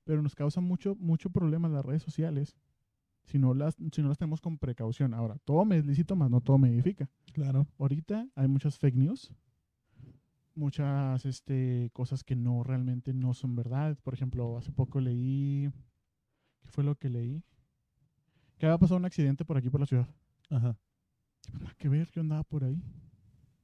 [0.04, 2.56] Pero nos causa mucho, mucho problema las redes sociales
[3.24, 5.14] si no, las, si no las tenemos con precaución.
[5.14, 7.10] Ahora, todo me es lícito, más no todo me edifica.
[7.34, 7.68] Claro.
[7.78, 9.34] Ahorita hay muchas fake news,
[10.56, 13.98] muchas este, cosas que no realmente no son verdad.
[14.04, 15.70] Por ejemplo, hace poco leí,
[16.62, 17.44] ¿qué fue lo que leí?
[18.58, 20.08] Que había pasado un accidente por aquí por la ciudad.
[20.50, 20.78] Ajá.
[21.78, 22.82] Que ver, yo andaba por ahí.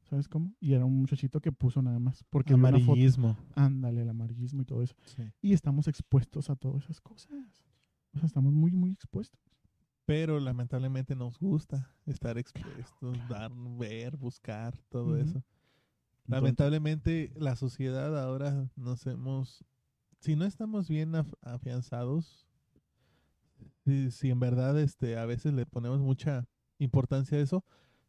[0.10, 0.54] ¿Sabes cómo?
[0.60, 2.24] Y era un muchachito que puso nada más.
[2.30, 2.54] Porque.
[2.54, 3.38] Amarillismo.
[3.56, 4.96] Ándale, el amarillismo y todo eso.
[5.06, 5.24] Sí.
[5.42, 7.32] Y estamos expuestos a todas esas cosas.
[8.14, 9.40] O sea, estamos muy, muy expuestos.
[10.06, 15.16] Pero lamentablemente nos gusta estar expuestos, dar, ver, buscar, todo Ujú.
[15.16, 15.24] eso.
[15.38, 15.44] Entonces,
[16.28, 19.64] Lamentablemente la sociedad ahora nos hemos,
[20.20, 22.46] si no estamos bien af- afianzados,
[23.86, 26.48] si, si en verdad este a veces le ponemos mucha
[26.80, 27.64] importancia a eso,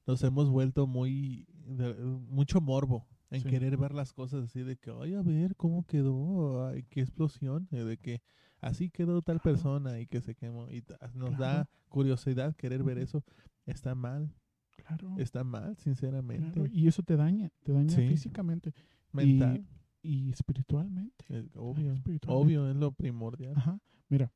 [0.07, 1.95] nos hemos vuelto muy, de-
[2.29, 3.49] mucho morbo en Sí.
[3.49, 7.69] querer ver las cosas así de que, ay, a ver cómo quedó, ay, qué explosión,
[7.73, 8.23] eh, de que
[8.61, 9.57] así quedó tal Claro.
[9.57, 10.71] persona y que se quemó.
[10.71, 13.25] Y nos da curiosidad querer ver eso.
[13.67, 14.33] Está mal,
[14.77, 15.15] Claro.
[15.19, 16.53] está mal, sinceramente.
[16.53, 18.07] claro, Y eso te daña, te daña Sí.
[18.09, 18.73] físicamente
[19.13, 19.67] Mental,
[20.03, 21.25] y espiritualmente.
[21.31, 22.29] eh, obvio, espiritualmente.
[22.29, 23.55] obvio, es lo primordial.
[23.57, 23.81] Ajá.
[24.09, 24.31] Mira,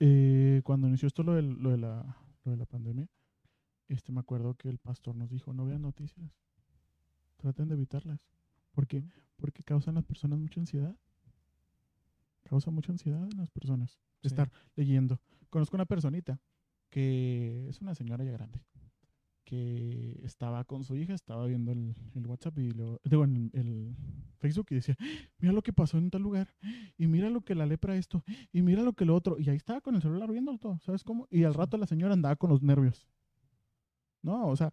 [0.00, 3.08] eh, cuando inició esto lo, del- lo de la, lo de la pandemia,
[3.88, 6.30] este me acuerdo que el pastor nos dijo, no vean noticias,
[7.36, 8.20] traten de evitarlas.
[8.72, 9.04] ¿Por qué?
[9.36, 10.96] Porque causan las personas mucha ansiedad.
[12.44, 13.98] Causa mucha ansiedad en las personas.
[14.22, 14.28] Sí.
[14.28, 15.20] Estar leyendo.
[15.50, 16.40] Conozco una personita
[16.90, 18.60] que es una señora ya grande,
[19.44, 23.96] que estaba con su hija, estaba viendo el, el WhatsApp y lo, digo, en el
[24.38, 24.96] Facebook y decía,
[25.38, 26.54] mira lo que pasó en tal lugar,
[26.96, 29.56] y mira lo que la lepra esto, y mira lo que lo otro, y ahí
[29.56, 31.26] estaba con el celular viendo todo, ¿sabes cómo?
[31.30, 33.08] Y al rato la señora andaba con los nervios.
[34.22, 34.72] No, o sea,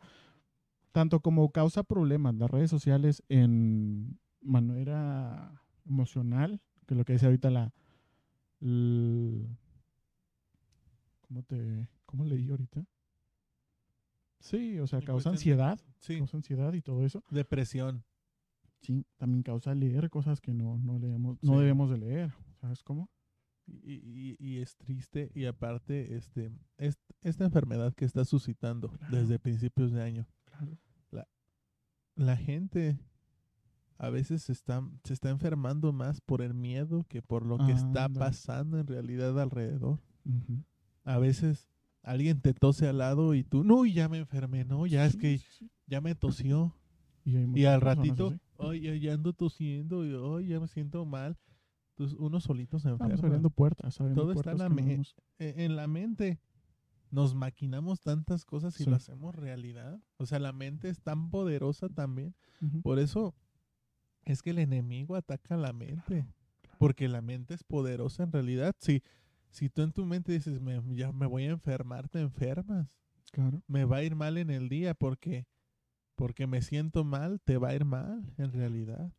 [0.91, 7.49] tanto como causa problemas las redes sociales en manera emocional, que lo que decía ahorita
[7.49, 7.73] la...
[11.21, 11.89] ¿Cómo te...
[12.05, 12.85] ¿Cómo leí ahorita?
[14.39, 17.23] Sí, o sea, causa ansiedad, Sí, causa ansiedad y todo eso.
[17.31, 18.03] depresión.
[18.81, 21.59] Sí, también causa leer cosas que no, no leemos, no Sí.
[21.59, 23.09] debemos de leer, ¿sabes cómo?
[23.65, 29.17] Y, y- y es triste y aparte este es- esta enfermedad que está suscitando Claro.
[29.17, 30.77] desde principios de año Claro.
[32.15, 32.99] la gente
[33.97, 37.71] a veces se está se está enfermando más por el miedo que por lo que
[37.71, 39.99] está pasando en realidad alrededor.
[41.05, 41.69] A veces
[42.01, 45.37] alguien te tose al lado y tú no ya me enfermé no ya es que
[45.37, 46.75] sí, ya me tosió.
[47.25, 51.37] Y, al ratito ay ya, ya ando tosiendo y ay ya me siento mal
[51.95, 55.53] entonces uno solito se Estamos abriendo puertas, abriendo Todo está en la me- hemos- e-
[55.65, 56.39] en la mente
[57.11, 58.89] nos maquinamos tantas cosas y Sí.
[58.89, 59.99] lo hacemos realidad.
[60.17, 62.33] O sea, la mente es tan poderosa también.
[62.81, 63.35] Por eso
[64.25, 66.25] es que el enemigo ataca la mente.
[66.79, 68.73] Porque la mente es poderosa en realidad.
[68.79, 69.03] Si,
[69.51, 72.99] si tú en tu mente dices, me, ya me voy a enfermar, te enfermas.
[73.31, 75.45] Claro, Me va a ir mal en el día porque,
[76.15, 79.11] porque me siento mal, te va a ir mal en realidad.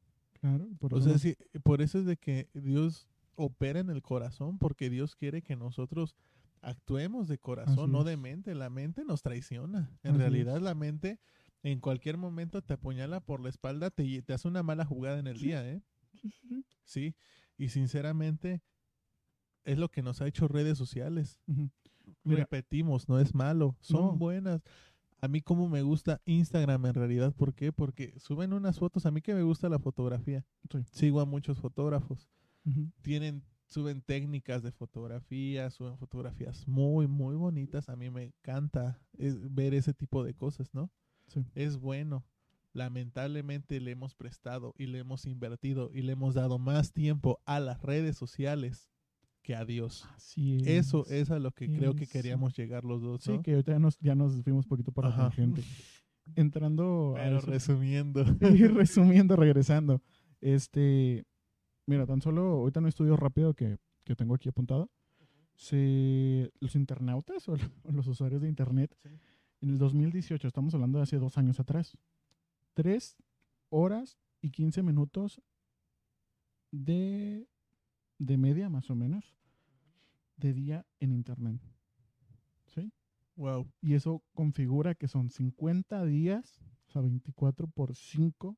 [0.48, 0.68] Claro.
[0.78, 4.58] Por O eso sea, sí, por eso es de que Dios opera en el corazón,
[4.58, 6.14] porque Dios quiere que nosotros
[6.60, 8.54] actuemos de corazón, Así no de mente.
[8.54, 9.90] La mente nos traiciona.
[10.02, 10.62] En Así realidad, es.
[10.62, 11.18] la mente
[11.62, 15.26] en cualquier momento te apuñala por la espalda, te, te hace una mala jugada en
[15.26, 15.46] el Sí.
[15.46, 15.82] día, ¿eh?
[16.84, 17.14] Sí.
[17.56, 18.62] Y sinceramente,
[19.64, 21.40] es lo que nos ha hecho redes sociales.
[22.24, 24.16] Repetimos, no es malo, son No.
[24.16, 24.62] buenas.
[25.24, 27.72] A mí como me gusta Instagram en realidad, ¿por qué?
[27.72, 30.44] Porque suben unas fotos, a mí que me gusta la fotografía.
[30.70, 30.84] Sí.
[30.92, 32.28] Sigo a muchos fotógrafos
[33.02, 37.88] tienen suben técnicas de fotografía, suben fotografías muy muy bonitas.
[37.88, 40.90] A mí me encanta eh, ver ese tipo de cosas, ¿no?
[41.26, 41.44] Sí.
[41.54, 42.24] Es bueno.
[42.72, 47.60] Lamentablemente le hemos prestado y le hemos invertido y le hemos dado más tiempo a
[47.60, 48.90] las redes sociales
[49.44, 50.04] que a Dios.
[50.16, 50.66] Así es.
[50.66, 53.78] Eso es a lo que creo que queríamos llegar los dos, Sí, que ahorita ya
[53.78, 55.62] nos, ya nos fuimos poquito para la gente.
[56.34, 58.24] Entrando a Pero eso- resumiendo.
[58.40, 60.02] y resumiendo, regresando.
[60.40, 61.24] Este,
[61.86, 64.90] mira, tan solo ahorita no estudio rápido que, que tengo aquí apuntado.
[65.56, 67.56] Se, los internautas o, o
[67.92, 69.08] los usuarios de internet Sí.
[69.60, 71.96] en el 2018, estamos hablando de hace dos años atrás,
[72.72, 73.16] tres
[73.68, 75.40] horas y 15 minutos
[76.72, 77.46] de,
[78.18, 79.34] de media más o menos
[80.36, 81.60] de día en internet.
[82.66, 82.92] ¿Sí?
[83.36, 83.66] wow.
[83.80, 88.56] Y eso configura que son 50 días, o sea, 24 por 5,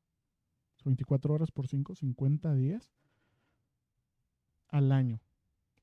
[0.85, 2.93] 24 horas por 5, 50 días
[4.69, 5.21] al año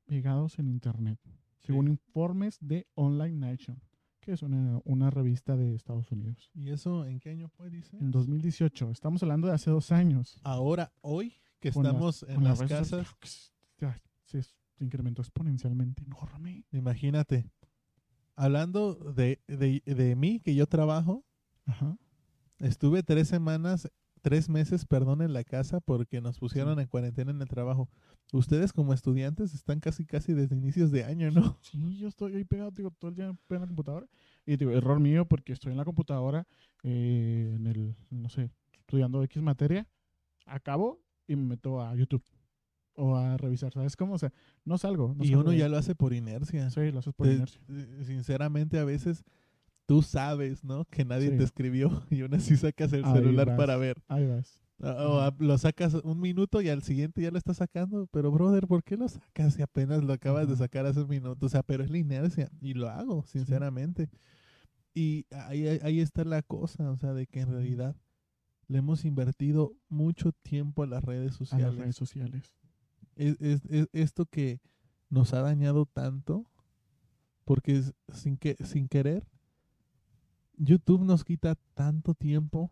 [0.06, 1.18] pegados en Internet,
[1.60, 3.80] según informes de Online Nation,
[4.20, 6.50] que es una, una revista de Estados Unidos.
[6.54, 7.96] ¿Y eso en qué año fue, dice?
[7.96, 10.38] En 2018, estamos hablando de hace dos años.
[10.44, 13.16] Ahora, hoy que Con las- estamos en las redes casas,
[13.78, 14.40] ya, se,
[14.80, 16.64] incrementó exponencialmente enorme.
[16.72, 17.46] Imagínate,
[18.36, 21.24] hablando de, de, de mí, que yo trabajo,
[21.66, 21.96] Ajá.
[22.58, 27.40] estuve tres semanas, tres meses, perdón, en la casa porque nos pusieron en cuarentena en
[27.40, 27.88] el trabajo.
[28.32, 31.58] Ustedes como estudiantes están casi, casi desde inicios de año, ¿no?
[31.62, 34.06] Sí, yo estoy ahí pegado, digo, todo el día en la computadora.
[34.46, 36.46] Y digo, error mío porque estoy en la computadora,
[36.82, 39.86] eh, en el, no sé, estudiando X materia,
[40.46, 42.24] acabo y me meto a YouTube
[42.96, 44.14] o a revisar, ¿sabes cómo?
[44.14, 44.32] O sea,
[44.64, 45.14] no salgo.
[45.16, 46.70] No y salgo uno de ya lo hace por inercia.
[46.70, 47.60] Sí, lo haces por inercia.
[47.68, 49.24] eh, sinceramente, a veces
[49.86, 50.84] tú sabes, ¿no?
[50.86, 51.36] Que nadie Sí.
[51.38, 53.56] te escribió y aún así sacas el Ahí celular vas.
[53.56, 54.02] para ver.
[54.08, 54.60] Ahí vas.
[54.80, 58.06] O o a- lo sacas un minuto y al siguiente ya lo estás sacando.
[58.08, 61.46] Pero, brother, ¿por qué lo sacas si apenas lo acabas de sacar hace un minuto?
[61.46, 62.50] O sea, pero es la inercia.
[62.60, 64.10] Y lo hago, sinceramente.
[64.94, 67.96] Y ahí, ahí está la cosa, o sea, de que en realidad
[68.68, 71.66] le hemos invertido mucho tiempo a las redes A sociales.
[71.68, 72.54] las redes sociales.
[73.16, 74.60] Es, es- es- esto que
[75.10, 76.46] nos ha dañado tanto,
[77.44, 79.26] porque es- sin, que, sin querer,
[80.56, 82.70] YouTube nos quita tanto tiempo.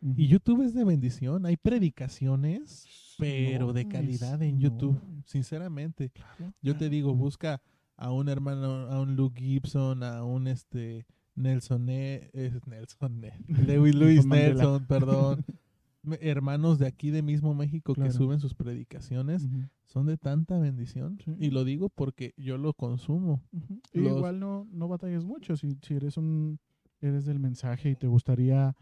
[0.00, 0.26] Y.
[0.26, 1.46] YouTube es de bendición.
[1.46, 2.86] Hay predicaciones,
[3.18, 5.00] pero de calidad en YouTube.
[5.00, 7.62] no, Sinceramente, claro, yo te digo, busca
[7.96, 13.38] a un hermano, a un Luke Gibson, a un este Nelson, Ne- es Nelson, Ne-
[13.94, 14.26] Lewis.
[14.26, 15.44] Nelson, perdón.
[16.20, 18.10] Hermanos de aquí de mismo México Claro.
[18.10, 19.48] que suben sus predicaciones
[19.84, 21.18] son de tanta bendición.
[21.24, 21.34] Sí.
[21.38, 23.40] Y lo digo porque yo lo consumo.
[23.92, 25.56] Y Los- igual no, no batalles mucho.
[25.56, 26.58] Si, si eres un
[27.00, 28.76] eres del mensaje y te gustaría,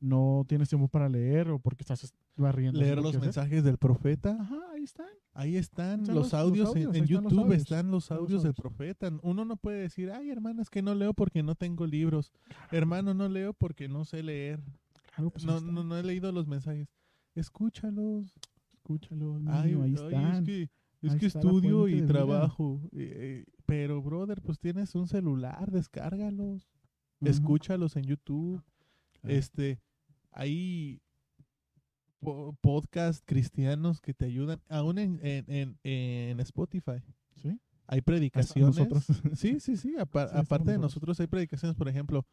[0.00, 2.78] no tienes tiempo para leer o porque estás barriendo.
[2.78, 3.20] Leer los hacer.
[3.22, 4.36] mensajes del profeta.
[4.38, 5.06] Ajá, ahí están.
[5.32, 7.56] Ahí están Están los, los- los audios, en- están los YouTube, audios.
[7.62, 9.10] están los Están los audios del profeta.
[9.22, 12.32] Uno no puede decir, ay hermana, es que no leo porque no tengo libros.
[12.70, 14.60] Hermano, no leo porque no sé leer.
[15.18, 16.88] No, no, no he leído los mensajes.
[17.34, 18.34] Escúchalos.
[18.72, 20.34] Escúchalo, Ay, niño, ahí ay, están.
[20.36, 20.62] es que,
[21.02, 22.80] es Ahí que estudio y trabajo.
[22.92, 26.68] Eh, eh, pero, brother, pues tienes un celular, descárgalos.
[27.20, 28.62] Escúchalos en YouTube.
[29.20, 29.34] Claro.
[29.36, 29.80] Este,
[30.32, 31.00] hay
[32.20, 37.02] po- podcasts cristianos que te ayudan, aún en, en, en, en Spotify.
[37.36, 37.58] ¿Sí?
[37.86, 38.76] Hay predicaciones.
[38.76, 39.06] nosotros.
[39.38, 39.94] Sí, sí, sí.
[39.98, 42.26] apa- Sí, aparte de nosotros hay predicaciones, por ejemplo,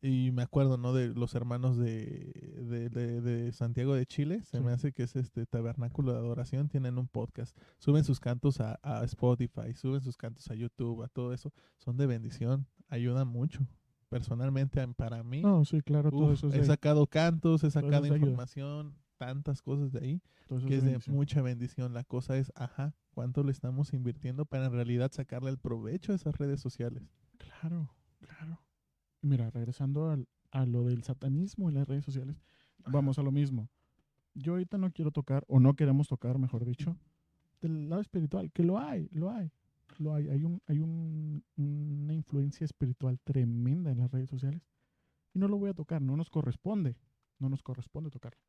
[0.00, 0.92] y me acuerdo, ¿no?
[0.92, 2.32] De los hermanos de,
[2.68, 4.62] de, de- de Santiago de Chile, se Sí.
[4.64, 8.78] me hace que es este Tabernáculo de Adoración, tienen un podcast, suben sus cantos a,
[8.82, 13.66] a Spotify, suben sus cantos a YouTube, a todo eso, son de bendición, ayudan mucho.
[14.08, 18.06] Personalmente, para mí, No, sí, claro, todo uf, eso es he sacado cantos, he sacado
[18.06, 21.16] información, tantas cosas de ahí todo que es de bendición.
[21.16, 21.92] mucha bendición.
[21.92, 26.14] La cosa es, ajá, ¿cuánto le estamos invirtiendo para en realidad sacarle el provecho a
[26.14, 27.02] esas redes sociales?
[27.36, 27.90] Claro.
[29.20, 32.40] Mira, regresando al- a lo del satanismo en las redes sociales,
[32.86, 33.68] vamos a lo mismo.
[34.34, 36.96] Yo ahorita no quiero tocar, o no queremos tocar, mejor dicho,
[37.60, 39.50] del lado espiritual, que lo hay, lo hay,
[39.98, 40.28] lo hay.
[40.28, 44.62] Hay, un, hay un- una influencia espiritual tremenda en las redes sociales.
[45.34, 46.96] Y no lo voy a tocar, no nos corresponde,
[47.38, 48.40] no nos corresponde tocarlo.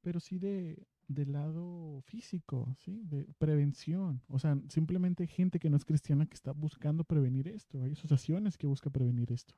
[0.00, 3.02] Pero sí de, del lado físico, ¿sí?
[3.04, 4.22] De prevención.
[4.28, 7.82] O sea, simplemente gente que no es cristiana que está buscando prevenir esto.
[7.82, 9.54] Hay asociaciones que buscan prevenir esto.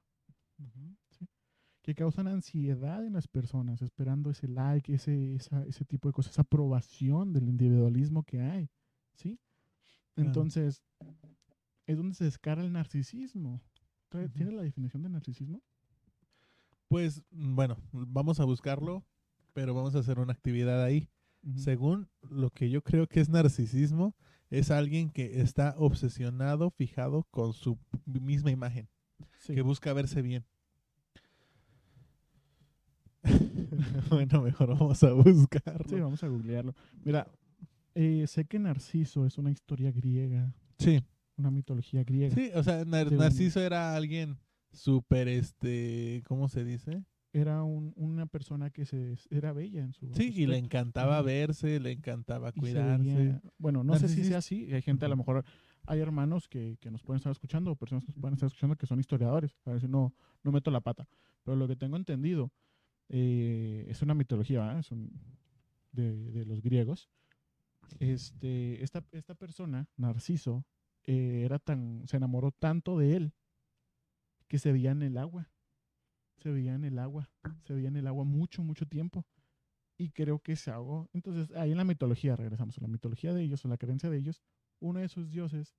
[1.82, 6.32] Que causan ansiedad en las personas, esperando ese like, ese, esa- ese tipo de cosas,
[6.32, 8.68] esa aprobación del individualismo que hay.
[9.14, 9.38] ¿Sí?
[10.14, 10.28] Claro.
[10.28, 10.82] Entonces,
[11.86, 13.62] es donde se descara el narcisismo.
[14.10, 14.34] ¿Trae- Ujú.
[14.34, 15.62] ¿Tienes la definición de narcisismo?
[16.88, 19.04] Pues bueno, vamos a buscarlo,
[19.54, 21.08] pero vamos a hacer una actividad ahí.
[21.54, 24.14] Según lo que yo creo que es narcisismo,
[24.50, 28.88] es alguien que está obsesionado, fijado con su misma imagen,
[29.38, 29.54] Sí.
[29.54, 30.44] que busca verse bien.
[34.10, 35.88] bueno, mejor vamos a buscarlo.
[35.88, 36.74] Sí, vamos a googlearlo.
[37.04, 37.26] Mira,
[37.94, 41.02] eh, sé que Narciso es una historia griega, Sí,
[41.36, 42.34] una mitología griega.
[42.34, 44.38] sí, o sea, Nar- Narciso era alguien
[44.72, 47.04] súper, este, ¿cómo se dice?
[47.32, 51.78] Era un- una persona que se era bella en su Sí, y le encantaba verse,
[51.80, 53.14] le encantaba cuidarse.
[53.14, 54.72] veía- bueno, no sé si sea así.
[54.72, 55.44] Hay gente, a lo mejor,
[55.88, 58.76] hay hermanos que, que nos pueden estar escuchando, o personas que nos pueden estar escuchando
[58.76, 59.58] que son historiadores.
[59.64, 61.08] A ver si no, no meto la pata.
[61.42, 62.52] Pero lo que tengo entendido
[63.08, 64.78] eh, es una mitología, ¿verdad?
[64.80, 65.10] Es un-
[65.92, 67.08] de, de los griegos.
[67.98, 70.64] Este, esta, esta persona, Narciso,
[71.04, 73.32] eh, era tan, se enamoró tanto de él
[74.46, 75.50] que se veía en el agua.
[76.36, 77.30] Se veía en el agua.
[77.64, 79.24] Se veía en el agua mucho, mucho tiempo.
[79.96, 81.08] Y creo que se ahogó.
[81.12, 84.18] Entonces, ahí en la mitología, regresamos a la mitología de ellos, o la creencia de
[84.18, 84.42] ellos,
[84.80, 85.74] uno de sus dioses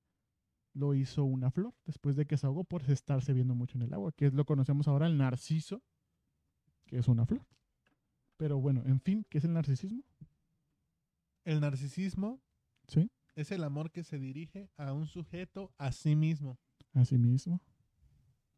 [0.73, 3.93] lo hizo una flor después de que se ahogó por estarse viendo mucho en el
[3.93, 5.81] agua, que es lo conocemos ahora el narciso,
[6.85, 7.45] que es una flor.
[8.37, 10.03] Pero bueno, en fin, ¿qué es el narcisismo?
[11.43, 12.41] El narcisismo
[12.87, 13.11] Sí.
[13.35, 16.57] es el amor que se dirige a un sujeto a sí mismo.
[16.93, 17.61] Así mismo.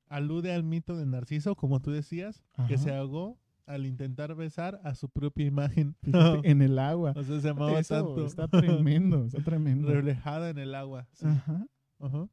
[0.06, 4.95] Alude al mito de Narciso, como tú decías, que se ahogó al intentar besar a
[4.95, 5.95] su propia imagen.
[6.45, 7.14] En el agua.
[7.16, 8.26] o sea, se amaba Eso tanto.
[8.26, 9.89] está tremendo, está tremendo.
[9.91, 11.07] Reflejada en el agua.
[11.14, 11.26] sí.
[11.28, 11.66] Ajá.
[11.99, 12.28] Ajá.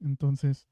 [0.00, 0.68] Entonces,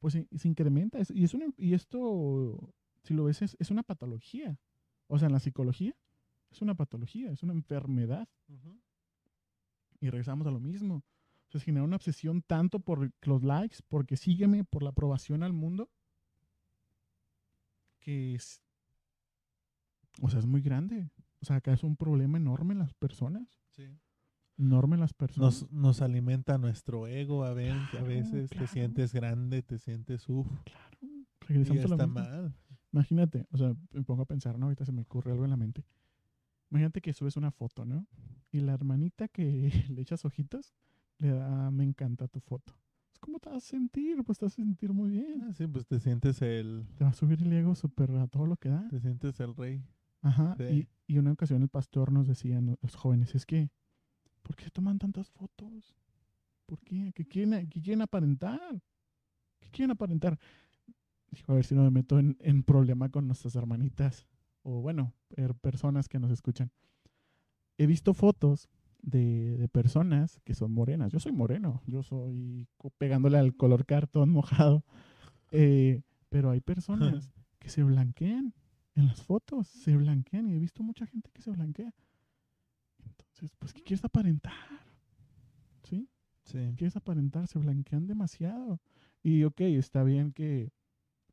[0.00, 0.98] pues se, se incrementa.
[0.98, 2.72] es- y, es y esto,
[3.02, 4.58] si lo ves, es, es una patología.
[5.06, 5.94] O sea, en la psicología,
[6.50, 8.28] es una patología, es una enfermedad.
[10.00, 10.96] Y regresamos a lo mismo.
[10.96, 15.42] O sea, se genera una obsesión tanto por los likes, porque sígueme, por la aprobación
[15.42, 15.88] al mundo,
[18.00, 18.62] que es,
[20.20, 21.10] o sea, es muy grande.
[21.40, 23.60] O sea, acá es un problema enorme en las personas.
[23.70, 23.84] Sí.
[24.56, 25.62] Enorme en las personas.
[25.62, 28.50] Nos, nos alimenta nuestro ego a, ver, a veces.
[28.50, 28.66] claro.
[28.66, 30.48] Te sientes grande, te sientes uff.
[30.64, 32.20] Claro, Y regresamos a lo está mismo.
[32.20, 32.54] mal.
[32.92, 34.66] Imagínate, o sea, me pongo a pensar, ¿no?
[34.66, 35.84] Ahorita se me ocurre algo en la mente.
[36.70, 38.06] Imagínate que subes una foto, ¿no?
[38.50, 40.74] Y la hermanita que le echas ojitos
[41.18, 42.74] le da, me encanta tu foto.
[43.20, 44.22] ¿Cómo te vas a sentir?
[44.24, 45.42] Pues te vas a sentir muy bien.
[45.48, 48.46] Ah, sí, pues te sientes el, Te va a subir el ego súper a todo
[48.46, 48.86] lo que da.
[48.88, 49.82] te sientes el rey.
[50.22, 50.56] Ajá.
[50.58, 50.88] Sí.
[51.06, 53.70] Y, y una ocasión el pastor nos decía, los jóvenes, es que,
[54.42, 55.94] ¿por qué toman tantas fotos?
[56.66, 57.12] ¿Por qué?
[57.14, 58.82] ¿Qué quieren, qué quieren aparentar?
[59.60, 60.38] ¿Qué quieren aparentar?
[61.30, 64.26] Dijo, a ver si no me meto en, en problema con nuestras hermanitas.
[64.62, 66.70] O bueno, per- personas que nos escuchan.
[67.78, 68.68] He visto fotos
[69.02, 71.12] de, de personas que son morenas.
[71.12, 71.80] Yo soy moreno.
[71.86, 72.66] Yo soy
[72.98, 74.84] pegándole al color cartón mojado.
[75.52, 78.52] Eh, pero hay personas que se blanquean
[78.98, 79.66] en las fotos.
[79.68, 80.48] Se blanquean.
[80.48, 81.94] Y he visto mucha gente que se blanquea.
[83.04, 84.52] Entonces, pues, ¿qué quieres aparentar?
[85.84, 86.08] ¿Sí?
[86.44, 86.58] Sí.
[86.76, 88.80] quieres aparentar, se blanquean demasiado.
[89.22, 90.72] Y ok, está bien que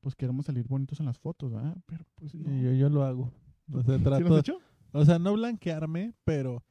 [0.02, 1.78] pues queremos salir bonitos en las fotos, ¿verdad?
[1.88, 2.50] Pero pues no.
[2.62, 3.32] Yo, yo lo hago.
[3.72, 4.60] O sea, ¿Sí lo has trato, hecho?
[4.92, 6.64] o sea, no blanquearme, pero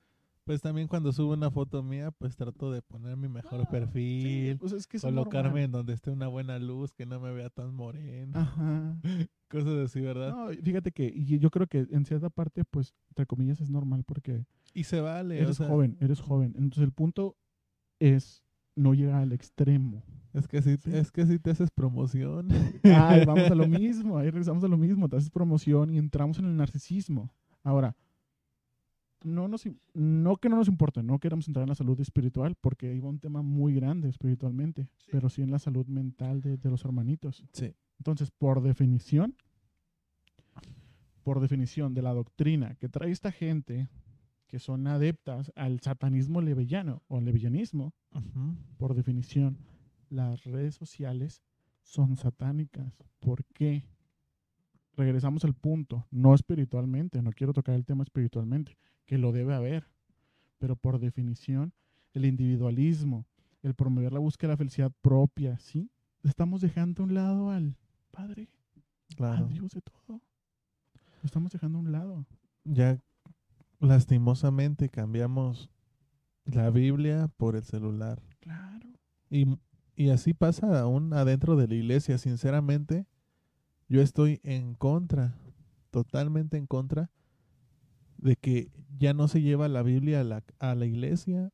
[0.45, 4.23] pues también cuando subo una foto mía, pues trato de poner mi mejor Ah, perfil,
[4.53, 5.63] Sí, pues es que es colocarme normal.
[5.65, 8.97] en donde esté una buena luz, que no me vea tan moreno, Ajá.
[9.49, 10.31] cosas así, ¿verdad?
[10.35, 14.05] No, fíjate que y yo creo que en cierta parte, pues, entre comillas, es normal
[14.05, 16.55] porque Y se vale, o eres sea, joven, eres joven.
[16.57, 17.37] Entonces el punto
[18.01, 18.43] es
[18.77, 20.03] no llegar al extremo.
[20.33, 20.91] es que si, Sí.
[20.93, 22.49] es que si te haces promoción.
[22.83, 26.39] Ay, vamos a lo mismo, ahí regresamos a lo mismo, te haces promoción y entramos
[26.41, 27.31] en el narcisismo.
[27.63, 27.97] Ahora,
[29.25, 29.65] no, nos,
[29.95, 33.19] no que no nos importe, no queremos entrar en la salud espiritual porque va un
[33.19, 37.45] tema muy grande espiritualmente, pero sí en la salud mental de, de los hermanitos.
[37.53, 37.75] Sí.
[37.99, 39.35] Entonces, por definición,
[41.23, 43.89] por definición de la doctrina que trae esta gente
[44.47, 48.57] que son adeptas al satanismo levellano o al levillanismo, Ujú.
[48.77, 49.59] por definición,
[50.11, 51.43] las redes sociales
[51.83, 52.95] son satánicas.
[53.21, 53.85] ¿Por qué?
[54.97, 58.77] Regresamos al punto, no espiritualmente, no quiero tocar el tema espiritualmente,
[59.07, 59.87] que lo debe haber,
[60.59, 61.73] pero por definición,
[62.13, 63.27] el individualismo,
[63.63, 65.91] el promover la búsqueda de la felicidad propia, ¿sí?
[66.23, 67.77] Estamos dejando a un lado al
[68.11, 68.49] Padre,
[69.17, 69.45] Claro.
[69.45, 70.21] al Dios de todo.
[71.23, 72.27] Lo estamos dejando a un lado.
[72.65, 72.99] Ya
[73.81, 75.71] lastimosamente cambiamos
[76.45, 78.23] la Biblia por el celular.
[78.41, 78.89] Claro.
[79.31, 79.47] Y,
[79.97, 82.19] y así pasa aún adentro de la iglesia.
[82.19, 83.07] Sinceramente,
[83.89, 85.35] yo estoy en contra,
[85.91, 87.11] totalmente en contra,
[88.25, 91.51] de que ya no se lleva la Biblia a la, a la iglesia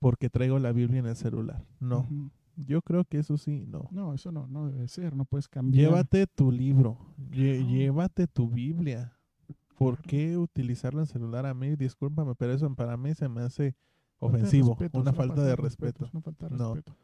[0.00, 1.64] porque traigo la Biblia en el celular.
[1.80, 2.08] No,
[2.56, 3.88] yo creo que eso sí, no.
[3.92, 5.84] No, eso no, no debe ser, no puedes cambiar.
[5.90, 6.98] Llévate tu libro,
[7.30, 9.12] lle- llévate tu Biblia.
[9.76, 11.76] ¿Por qué utilizarlo en celular a mí?
[11.76, 13.76] Discúlpame, pero eso para mí se me hace
[14.18, 16.04] ofensivo, respeto, una falta de respeto.
[16.04, 16.74] es una falta de No.
[16.74, 16.96] respeto.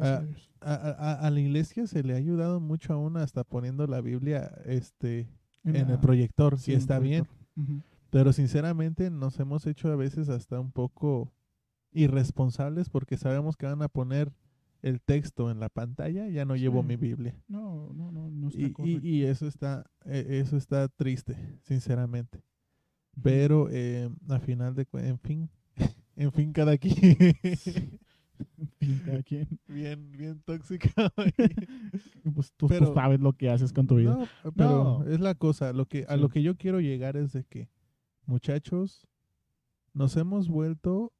[0.00, 0.22] A.
[0.60, 4.50] A, a- a la iglesia se le ha ayudado mucho aún hasta poniendo la Biblia
[4.64, 5.28] este,
[5.62, 7.26] en, la- el proyector, sí, el está bien.
[7.56, 7.80] Ujú.
[8.14, 11.32] Pero sinceramente nos hemos hecho a veces hasta un poco
[11.90, 14.32] irresponsables porque sabemos que van a poner
[14.82, 17.34] el texto en la pantalla, ya no llevo mi Biblia.
[17.48, 19.00] No, no, no, no está Y, y- correcto.
[19.06, 22.42] y eso está eh, eso está triste, sinceramente.
[23.22, 25.50] Pero eh, a final de en fin,
[26.16, 26.94] en fin cada quien
[28.60, 29.48] En fin, cada quien.
[29.66, 30.88] bien bien tóxica.
[32.34, 34.16] Pues tú, sabes lo que haces con tu vida.
[34.44, 35.04] No, pero No.
[35.04, 36.20] es la cosa, lo que a Sí.
[36.20, 37.68] lo que yo quiero llegar es de que
[38.26, 39.06] muchachos
[39.92, 41.12] nos hemos vuelto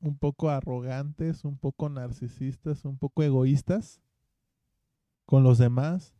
[0.00, 4.00] un poco arrogantes, un poco narcisistas, un poco egoístas
[5.26, 6.14] con los demás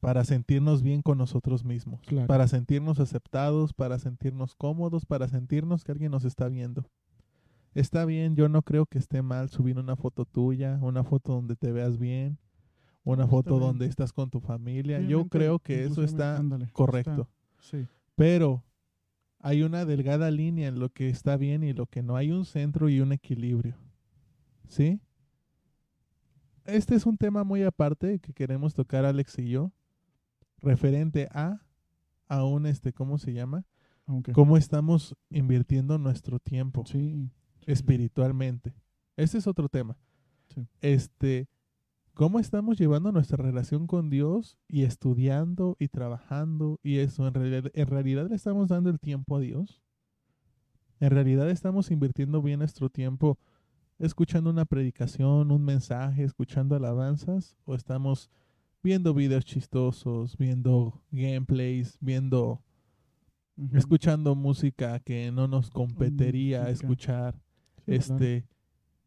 [0.00, 2.26] para sentirnos bien con nosotros mismos, Claro.
[2.26, 6.84] para sentirnos aceptados, para sentirnos cómodos, para sentirnos que alguien nos está viendo.
[7.74, 11.54] Está bien, yo no creo que esté mal subir una foto tuya, una foto donde
[11.56, 12.36] te veas bien,
[13.04, 15.00] una foto donde estás con tu familia.
[15.00, 17.22] Yo creo que eso está ándale, correcto.
[17.22, 17.28] está-
[17.60, 17.86] sí.
[18.14, 18.64] Pero
[19.38, 22.16] hay una delgada línea en lo que está bien y lo que no.
[22.16, 23.76] Hay un centro y un equilibrio.
[24.68, 25.00] ¿Sí?
[26.64, 29.72] Este es un tema muy aparte que queremos tocar Alex y yo,
[30.58, 31.60] referente a,
[32.28, 33.64] a un, este, ¿cómo se llama?
[34.32, 36.98] Cómo estamos invirtiendo nuestro tiempo Sí.
[36.98, 37.30] sí,
[37.66, 38.74] espiritualmente.
[39.16, 39.96] Este es otro tema.
[40.54, 40.66] Sí.
[40.80, 41.48] Este,
[42.14, 47.26] cómo estamos llevando nuestra relación con Dios y estudiando y trabajando y eso.
[47.26, 49.82] En realidad, en realidad le estamos dando el tiempo a Dios.
[51.00, 53.38] En realidad estamos invirtiendo bien nuestro tiempo
[53.98, 58.30] escuchando una predicación, un mensaje, escuchando alabanzas o estamos
[58.82, 62.62] viendo videos chistosos, viendo gameplays, viendo
[63.72, 66.72] escuchando música que no nos competería música.
[66.72, 67.34] escuchar.
[67.86, 68.46] Sí, este,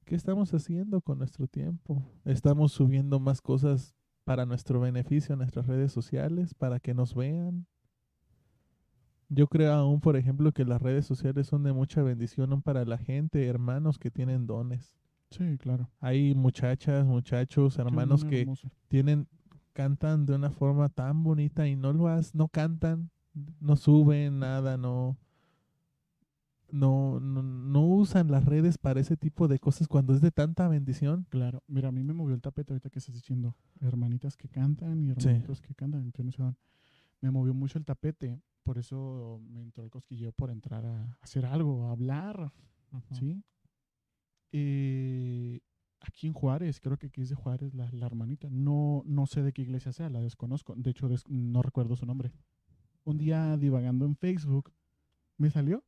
[0.06, 2.04] ¿qué estamos haciendo con nuestro tiempo?
[2.24, 7.66] Estamos subiendo más cosas para nuestro beneficio en nuestras redes sociales, para que nos vean.
[9.30, 12.86] Yo creo aún, por ejemplo, que las redes sociales son de mucha bendición aún para
[12.86, 14.96] la gente, hermanos que tienen dones.
[15.32, 15.90] Sí, claro.
[16.00, 18.48] Hay muchachas, muchachos, hermanos que
[18.88, 19.28] tienen
[19.74, 23.10] cantan de una forma tan bonita y no lo has, no cantan,
[23.60, 25.18] no suben nada, no
[26.72, 30.68] no, no no usan las redes para ese tipo de cosas cuando es de tanta
[30.68, 31.26] bendición.
[31.30, 31.64] Claro.
[31.68, 33.56] Mira, a mí me movió el tapete ahorita que estás diciendo.
[33.82, 36.02] Hermanitas que cantan y hermanitos que cantan.
[36.02, 36.56] entonces,
[37.22, 38.40] Me movió mucho el tapete.
[38.64, 42.52] Por eso me entró el cosquilleo por entrar a hacer algo, a hablar.
[43.12, 43.44] ¿Sí?
[44.52, 45.60] Eh,
[46.00, 48.48] aquí en Juárez, creo que aquí es de Juárez la, la hermanita.
[48.50, 50.74] No, no sé de qué iglesia sea, la desconozco.
[50.76, 52.32] De hecho, des- no recuerdo su nombre.
[53.04, 54.72] Un día divagando en Facebook,
[55.38, 55.84] me salió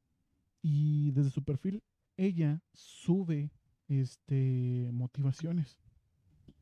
[0.70, 1.82] y desde su perfil
[2.18, 3.52] ella sube
[3.88, 5.78] este motivaciones.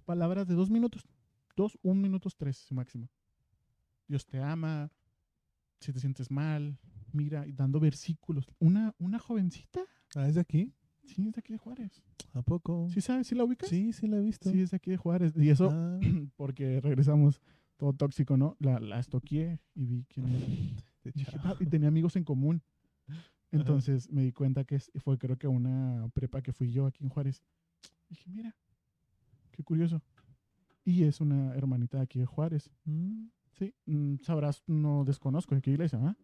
[0.06, 1.08] Palabras de dos minutos.
[1.56, 3.10] Dos, un minutos tres máximo.
[4.08, 4.92] Dios te ama.
[5.80, 6.78] Si te sientes mal,
[7.14, 8.46] mira, dando versículos.
[8.60, 9.82] Una, una jovencita.
[10.16, 10.72] Ah, ¿es de aquí?
[11.04, 12.04] Sí, es de aquí de Juárez.
[12.34, 12.88] ¿A poco?
[12.90, 13.28] ¿Sí sabes?
[13.28, 13.70] ¿Sí la ubicas?
[13.70, 14.52] Sí, sí la he visto.
[14.52, 15.34] Sí, es de aquí de Juárez.
[15.36, 16.00] Y eso Ah,
[16.36, 17.42] porque regresamos
[17.78, 18.56] todo tóxico, ¿no?
[18.60, 20.46] La, la estoqueé y vi quién era.
[21.04, 21.44] de Dije, chavo.
[21.44, 22.62] "Ah", y tenía amigos en común.
[23.62, 27.10] Entonces me di cuenta que fue creo que una prepa que fui yo aquí en
[27.10, 27.42] Juárez.
[28.10, 28.56] Dije, mira,
[29.52, 30.02] qué curioso.
[30.84, 32.70] Y es una hermanita de aquí de Juárez.
[32.86, 33.28] Mm,
[33.58, 36.18] Sí, mm, sabrás, no desconozco de qué iglesia, ¿ah?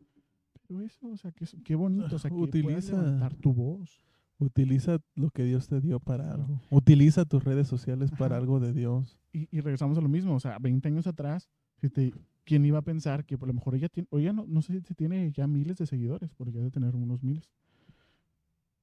[0.67, 4.03] Pero eso, o sea, es- qué bonito, o sea, que puedas Utiliza- levantar tu voz.
[4.37, 6.59] Utiliza lo que Dios te dio para algo.
[6.69, 9.17] Utiliza tus redes sociales para algo de Dios.
[9.31, 12.13] Y, y regresamos a lo mismo, o sea, 20 años atrás, si te-
[12.43, 14.81] ¿quién iba a pensar que por lo mejor ella tiene, o ella no, no sé
[14.81, 17.49] si tiene ya miles de seguidores, porque ha de tener unos miles.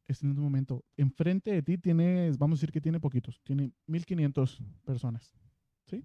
[0.06, 3.72] Este en este momento, enfrente de ti tienes, vamos a decir que tiene poquitos, tiene
[3.86, 5.34] 1500 personas,
[5.84, 6.02] ¿sí?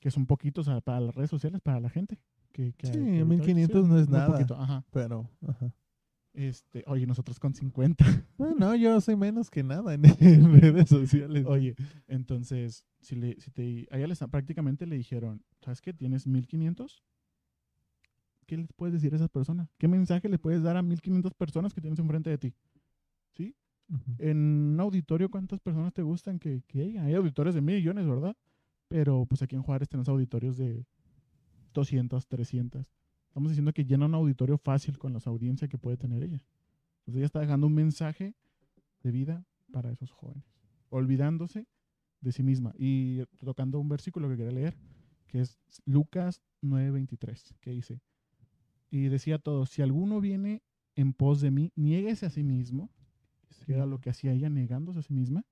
[0.00, 2.18] Que son poquitos para las redes sociales, para la gente.
[2.52, 4.32] Que, que Sí, que ahorita- 1500 no es nada.
[4.32, 4.84] poquito, ajá.
[4.90, 5.72] Pero, ajá.
[6.36, 8.04] Este, oye, nosotros con 50.
[8.36, 11.46] No, no, yo soy menos que nada en, en redes sociales.
[11.46, 11.74] Oye,
[12.08, 15.94] entonces, si le, si te, a ella les, prácticamente le dijeron, ¿sabes qué?
[15.94, 17.02] ¿Tienes 1500?
[18.44, 19.70] ¿Qué les puedes decir a esas personas?
[19.78, 22.54] ¿Qué mensaje le puedes dar a 1500 personas que tienes enfrente de ti?
[23.32, 23.56] ¿Sí?
[23.88, 24.16] Ujú.
[24.18, 27.04] En un auditorio, ¿cuántas personas te gustan que, que haya?
[27.04, 28.36] Hay auditorios de millones, ¿verdad?
[28.88, 30.84] Pero pues aquí en Juárez tenemos auditorios de
[31.72, 32.92] 200, 300.
[33.36, 36.42] Estamos diciendo que llena un auditorio fácil con las audiencias que puede tener ella.
[37.00, 38.34] Entonces ella está dejando un mensaje
[39.02, 40.42] de vida para esos jóvenes,
[40.88, 41.66] olvidándose
[42.22, 44.78] de sí misma y tocando un versículo que quería leer,
[45.26, 48.00] que es Lucas 9:23, que dice,
[48.90, 50.62] y decía a todos, si alguno viene
[50.94, 52.88] en pos de mí, niéguese a sí mismo,
[53.66, 55.44] que era lo que hacía ella negándose a sí misma,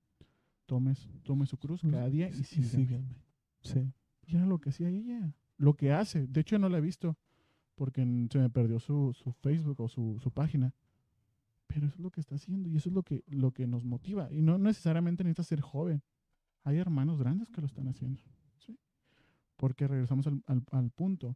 [0.65, 3.15] tome, tome su cruz cada día y Sí, sígame.
[3.61, 3.93] Sí.
[4.25, 6.25] Y era lo que hacía ella, lo que hace.
[6.25, 7.15] De hecho, no la he visto
[7.75, 8.01] porque
[8.31, 10.73] se me perdió su, su Facebook o su, su página.
[11.67, 13.83] Pero eso es lo que está haciendo y eso es lo que, lo que nos
[13.83, 14.31] motiva.
[14.31, 16.01] Y no necesariamente necesitas ser joven.
[16.63, 18.21] Hay hermanos grandes que lo están haciendo.
[18.59, 18.77] ¿sí?
[19.57, 21.35] Porque regresamos al, al- al punto.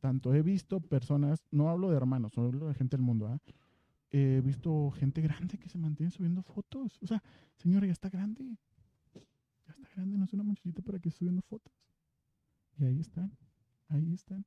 [0.00, 3.28] Tanto he visto personas, no hablo de hermanos, hablo de gente del mundo.
[3.28, 3.38] ¿ah?
[4.10, 6.98] He visto gente grande que se mantiene subiendo fotos.
[7.02, 7.22] O sea,
[7.56, 8.56] señora, ya está grande.
[9.66, 11.72] Ya está grande, no es una muchachita para que esté subiendo fotos.
[12.78, 13.30] Y ahí están,
[13.88, 14.44] ahí están.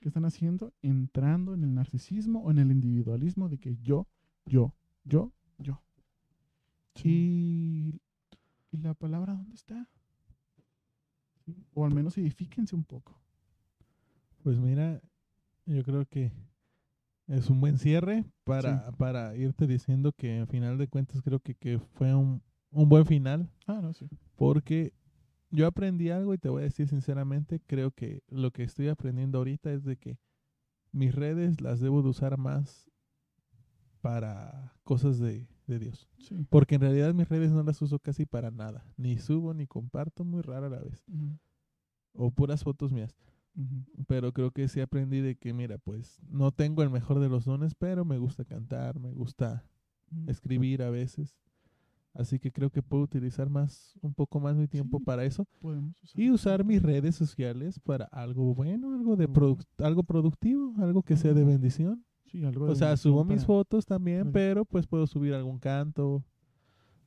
[0.00, 0.72] ¿Qué están haciendo?
[0.82, 4.08] Entrando en el narcisismo o en el individualismo de que yo,
[4.46, 4.74] yo,
[5.04, 5.82] yo, yo.
[7.04, 8.00] Y,
[8.72, 9.88] y la palabra, ¿dónde está?
[11.44, 11.54] ¿Sí?
[11.74, 13.18] O al menos edifíquense un poco.
[14.42, 15.00] Pues mira,
[15.66, 16.32] yo creo que
[17.26, 21.54] es un buen cierre para, para irte diciendo que al final de cuentas creo que,
[21.54, 24.08] que fue un, un buen final Ah, no, sí.
[24.36, 24.92] porque
[25.50, 29.38] yo aprendí algo y te voy a decir sinceramente, creo que lo que estoy aprendiendo
[29.38, 30.18] ahorita es de que
[30.92, 32.90] mis redes las debo de usar más
[34.00, 36.08] para cosas de, de Dios.
[36.18, 36.46] Sí.
[36.48, 38.84] Porque en realidad mis redes no las uso casi para nada.
[38.96, 41.04] Ni subo ni comparto, muy rara a la vez.
[42.12, 43.16] O puras fotos mías.
[44.06, 47.44] Pero creo que sí aprendí de que, mira, pues no tengo el mejor de los
[47.44, 49.64] dones, pero me gusta cantar, me gusta
[50.10, 50.30] Ujú.
[50.30, 51.36] escribir a veces.
[52.20, 55.04] Así que creo que puedo utilizar más, un poco más mi tiempo Sí.
[55.04, 55.46] para eso.
[55.62, 56.20] Usar.
[56.20, 61.02] Y usar mis redes sociales para algo bueno, algo de Algo produc- algo productivo, algo
[61.02, 62.04] que sea de bendición.
[62.26, 66.24] Sí, algo O sea, subo mis fotos también, pero pues puedo subir algún canto,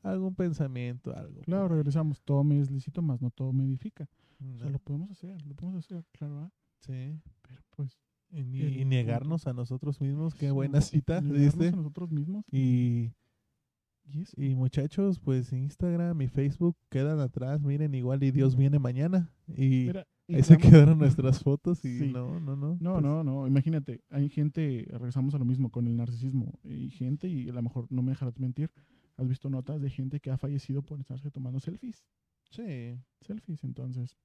[0.01, 1.41] algún pensamiento, algo.
[1.41, 2.21] Claro, regresamos.
[2.23, 4.09] Todo me es lícito, más no todo me edifica.
[4.55, 6.39] O sea, lo podemos hacer, lo podemos hacer, claro.
[6.39, 6.51] ¿ah?
[6.79, 7.17] Sí.
[7.47, 7.97] Pero pues.
[8.31, 11.67] Y, negarnos a nosotros mismos, qué buena cita, ¿viste?
[11.67, 12.43] a nosotros mismos.
[12.51, 13.11] Y
[14.05, 14.25] Y.
[14.51, 19.31] Y muchachos, pues Instagram y Facebook quedan atrás, miren, igual y Dios viene mañana.
[19.47, 22.11] Y Mira, y ahí se quedaron nuestras fotos y Sí.
[22.11, 22.77] no, no, no.
[22.79, 23.47] No, pues, no, no.
[23.47, 26.59] Imagínate, hay gente, regresamos a lo mismo con el narcisismo.
[26.63, 28.71] Hay gente, y a lo mejor no me dejarás mentir,
[29.17, 32.03] has visto notas de gente que ha fallecido por estarse tomando selfies.
[32.51, 32.97] Sí.
[33.21, 34.17] Selfies, entonces.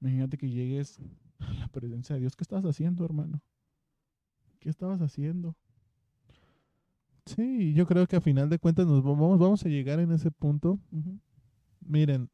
[0.00, 1.00] Imagínate que llegues
[1.40, 2.36] a la presencia de Dios.
[2.36, 3.42] ¿Qué estabas haciendo, hermano?
[4.60, 5.56] ¿Qué estabas haciendo?
[7.36, 10.30] Sí, yo creo que a final de cuentas nos vamos, vamos a llegar en ese
[10.30, 10.78] punto.
[11.80, 12.28] Miren,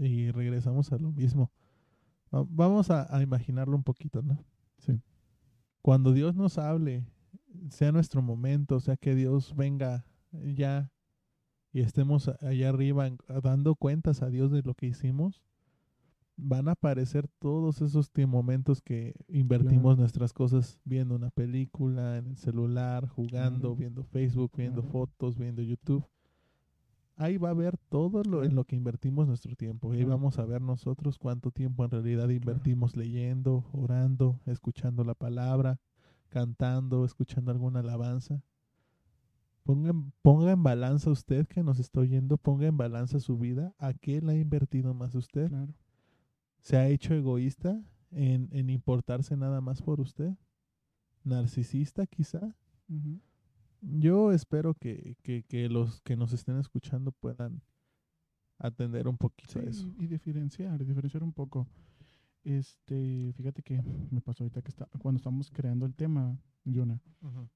[0.00, 1.50] y regresamos a lo mismo.
[2.34, 4.44] Va- Vamos a, a imaginarlo un poquito, ¿no?
[4.78, 5.00] Sí.
[5.82, 7.04] Cuando Dios nos hable,
[7.70, 10.92] sea nuestro momento, sea que Dios venga ya
[11.72, 13.08] y estemos allá arriba
[13.42, 15.42] dando cuentas a Dios de lo que hicimos,
[16.40, 19.96] van a aparecer todos esos momentos que invertimos Claro.
[19.96, 23.76] nuestras cosas viendo una película, en el celular, jugando, Claro.
[23.76, 24.92] viendo Facebook, viendo Claro.
[24.92, 26.04] fotos, viendo YouTube.
[27.16, 29.90] Ahí va a ver todo lo en lo que invertimos nuestro tiempo.
[29.90, 35.80] Ahí vamos a ver nosotros cuánto tiempo en realidad invertimos leyendo, orando, escuchando la palabra,
[36.28, 38.40] cantando, escuchando alguna alabanza.
[39.64, 43.74] Ponga, en- ponga en balanza usted que nos está oyendo, ponga en balanza su vida.
[43.78, 45.48] ¿A qué la ha invertido más usted?
[45.48, 45.74] Claro.
[46.68, 50.36] ¿Se ha hecho egoísta en, en importarse nada más por usted?
[51.24, 52.54] ¿Narcisista quizá?
[53.80, 57.62] Yo espero que, que, que los que nos estén escuchando puedan
[58.58, 59.90] atender un poquito a eso.
[59.98, 61.66] y diferenciar, diferenciar un poco.
[62.44, 67.00] Este, fíjate que me pasó ahorita que está, cuando estamos creando el tema, Jonah,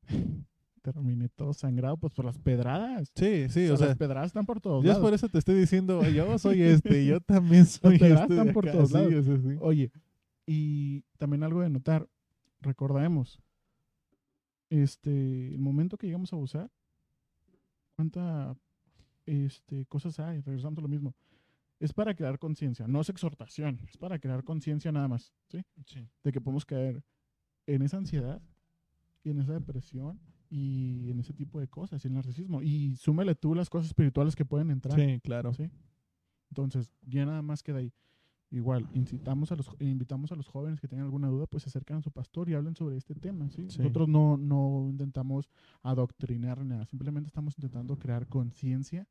[0.83, 3.11] terminé todo sangrado pues por las pedradas.
[3.15, 5.01] Sí, sí, o O sea, sea, las pedradas están por todos yo es lados.
[5.01, 8.35] por eso te estoy diciendo, yo soy este, yo también soy pedradas este.
[8.35, 9.25] están por acá, todos sí, lados.
[9.25, 9.57] sea, sí.
[9.61, 9.91] Oye,
[10.47, 12.09] y también algo de notar,
[12.61, 13.41] recordemos,
[14.71, 16.71] este, el momento que llegamos a abusar,
[17.97, 18.57] cuánta
[19.27, 21.15] este, cosas hay, regresando a lo mismo.
[21.79, 25.65] Es para crear conciencia, no es exhortación, es para crear conciencia nada más, ¿sí?
[26.23, 27.03] De que podemos caer
[27.67, 28.41] en esa ansiedad
[29.25, 30.21] y en esa depresión
[30.55, 32.61] y en ese tipo de cosas, y el narcisismo.
[32.61, 35.01] Y súmele tú las cosas espirituales que pueden entrar.
[35.01, 35.55] Sí, claro.
[35.55, 35.71] ¿sí?
[36.51, 37.91] Entonces, ya nada más queda ahí.
[38.51, 41.97] Igual, incitamos a los, invitamos a los jóvenes que tengan alguna duda, pues se acercan
[41.97, 43.49] a su pastor y hablen sobre este tema.
[43.49, 43.71] ¿sí?
[43.71, 43.79] Sí.
[43.79, 45.49] Nosotros no, no intentamos
[45.81, 49.09] adoctrinar nada, simplemente estamos intentando crear conciencia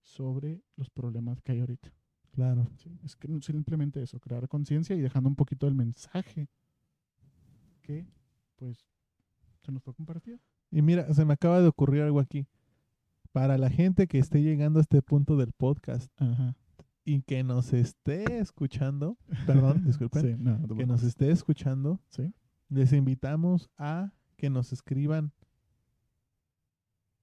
[0.00, 1.92] sobre los problemas que hay ahorita.
[2.30, 2.66] Claro.
[2.78, 2.98] ¿sí?
[3.04, 6.48] Es que simplemente eso, crear conciencia y dejando un poquito el mensaje
[7.82, 8.06] que,
[8.56, 8.86] pues,
[9.66, 10.38] se nos fue compartido.
[10.70, 12.46] Y mira, se me acaba de ocurrir algo aquí.
[13.32, 16.54] Para la gente que esté llegando a este punto del podcast Ajá.
[17.04, 22.00] y que nos esté escuchando, perdón, disculpen, Sí, no, no te que nos esté escuchando,
[22.08, 22.32] Sí.
[22.70, 25.32] les invitamos a que nos escriban.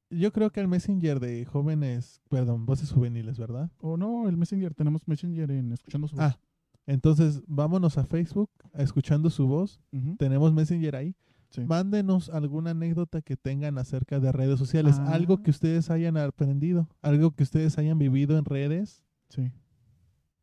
[0.10, 3.72] Yo creo que el Messenger de jóvenes, perdón, voces juveniles, ¿verdad?
[3.80, 6.26] O no, el Messenger, tenemos Messenger en Escuchando su voz.
[6.26, 6.40] Ah,
[6.86, 9.82] entonces vámonos a Facebook, a escuchando su voz.
[10.20, 11.16] Tenemos Messenger ahí.
[11.54, 11.62] Sí.
[11.62, 15.14] Mándenos alguna anécdota que tengan acerca de redes sociales, Ah.
[15.14, 19.52] algo que ustedes hayan aprendido, algo que ustedes hayan vivido en redes, Sí.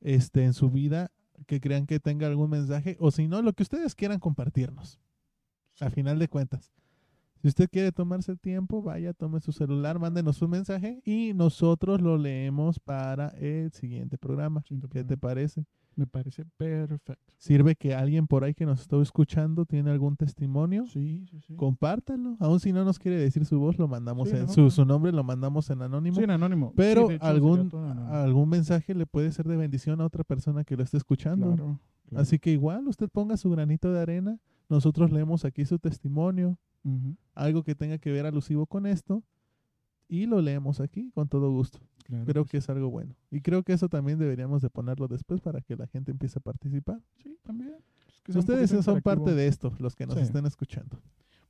[0.00, 1.10] este, en su vida,
[1.46, 5.00] que crean que tenga algún mensaje, o si no, lo que ustedes quieran compartirnos.
[5.80, 6.72] A final de cuentas.
[7.42, 12.02] Si usted quiere tomarse el tiempo, vaya, tome su celular, mándenos un mensaje y nosotros
[12.02, 14.62] lo leemos para el siguiente programa.
[14.90, 15.64] ¿Qué te parece?
[16.00, 17.14] Me parece perfecto.
[17.36, 20.86] Sirve que alguien por ahí que nos está escuchando tiene algún testimonio.
[20.86, 21.54] Sí, sí, sí.
[21.56, 22.38] Compártalo.
[22.40, 24.70] Aún si no nos quiere decir su voz, lo mandamos Sí, en no, su, no.
[24.70, 26.16] su nombre, lo mandamos en anónimo.
[26.16, 26.72] Sí, en anónimo.
[26.74, 27.70] pero Sí, hecho, algún,
[28.08, 31.48] algún mensaje le puede ser de bendición a otra persona que lo esté escuchando.
[31.54, 31.78] Claro,
[32.08, 32.22] claro.
[32.22, 34.38] Así que igual usted ponga su granito de arena.
[34.70, 36.56] Nosotros leemos aquí su testimonio,
[37.34, 39.22] algo que tenga que ver alusivo con esto,
[40.10, 41.78] y lo leemos aquí con todo gusto.
[42.04, 43.14] claro Creo que que es algo bueno.
[43.30, 46.42] Y creo que eso también deberíamos de ponerlo después para que la gente empiece a
[46.42, 47.00] participar.
[47.22, 47.76] Sí, también.
[48.28, 50.22] Ustedes son parte de esto, los que nos Sí.
[50.22, 51.00] estén escuchando.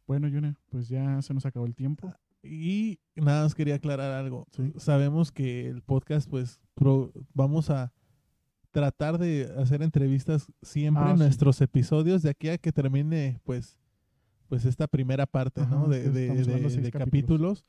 [0.06, 2.12] Bueno, Yuna, pues ya se nos acabó el tiempo.
[2.42, 4.46] Y nada más quería aclarar algo.
[4.52, 4.72] Sí.
[4.76, 7.92] Sabemos que el podcast, pues, pro- vamos a
[8.70, 11.22] tratar de hacer entrevistas siempre Ah, en sí.
[11.24, 13.76] nuestros episodios de aquí a que termine, pues,
[14.48, 15.86] pues esta primera parte, ¿no?
[15.88, 16.28] De, de-
[16.92, 16.92] capítulos.
[16.92, 17.64] capítulos.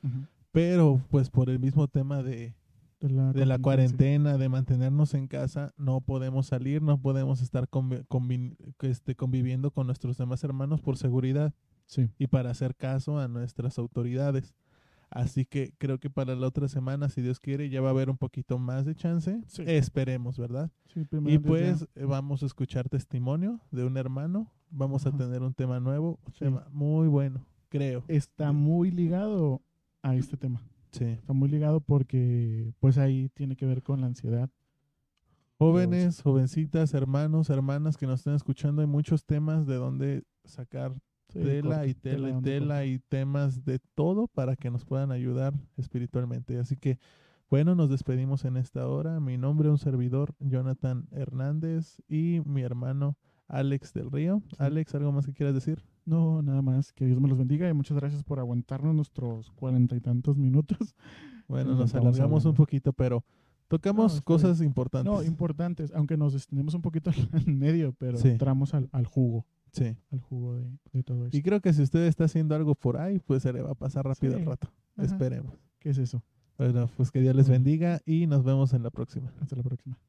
[0.51, 2.55] Pero, pues, por el mismo tema de,
[2.99, 7.67] De la, de la cuarentena, de mantenernos en casa, no podemos salir, no podemos estar
[7.69, 11.53] convi- convi- este, conviviendo con nuestros demás hermanos por seguridad
[11.87, 12.09] Sí.
[12.19, 14.53] y para hacer caso a nuestras autoridades.
[15.09, 18.09] Así que creo que para la otra semana, si Dios quiere, ya va a haber
[18.09, 19.41] un poquito más de chance.
[19.47, 19.63] Sí.
[19.65, 20.71] Esperemos, ¿verdad?
[20.93, 21.47] Sí, Y Dios ya.
[21.47, 24.49] pues eh, vamos a escuchar testimonio de un hermano.
[24.69, 25.17] Vamos a Ajá.
[25.17, 26.39] tener un tema nuevo, un Sí.
[26.45, 28.03] tema muy bueno, creo.
[28.07, 29.61] está muy ligado
[30.01, 30.61] a este tema.
[30.91, 31.05] Sí.
[31.05, 34.49] Está muy ligado porque pues ahí tiene que ver con la ansiedad.
[35.57, 40.93] Jóvenes, jovencitas, hermanos, hermanas que nos estén escuchando, hay muchos temas de donde sacar
[41.31, 45.53] Sí, tela y tela y tela y temas de todo para que nos puedan ayudar
[45.77, 46.57] espiritualmente.
[46.57, 46.99] Así que,
[47.49, 49.21] bueno, nos despedimos en esta hora.
[49.21, 54.41] Mi nombre, un servidor, Jonathan Hernández y mi hermano Alex del Río.
[54.49, 54.55] Sí.
[54.59, 55.81] Alex, ¿algo más que quieras decir?
[56.05, 56.91] No, nada más.
[56.93, 60.95] Que Dios me los bendiga y muchas gracias por aguantarnos nuestros cuarenta y tantos minutos.
[61.47, 63.25] Bueno, Nos alargamos un poquito, pero
[63.67, 65.11] tocamos cosas importantes.
[65.11, 67.11] No, importantes, aunque nos extendemos un poquito
[67.45, 68.29] en medio, pero Sí.
[68.29, 69.97] entramos al, al jugo, sí.
[70.11, 71.35] al jugo de, de todo esto.
[71.37, 73.75] Y creo que si usted está haciendo algo por ahí, pues se le va a
[73.75, 74.45] pasar rápido el Sí.
[74.45, 74.71] rato.
[74.95, 75.05] Ajá.
[75.07, 75.53] Esperemos.
[75.79, 76.23] ¿Qué es eso?
[76.57, 79.33] Bueno, pues que Dios les bendiga y nos vemos en la próxima.
[79.41, 79.99] Hasta la próxima.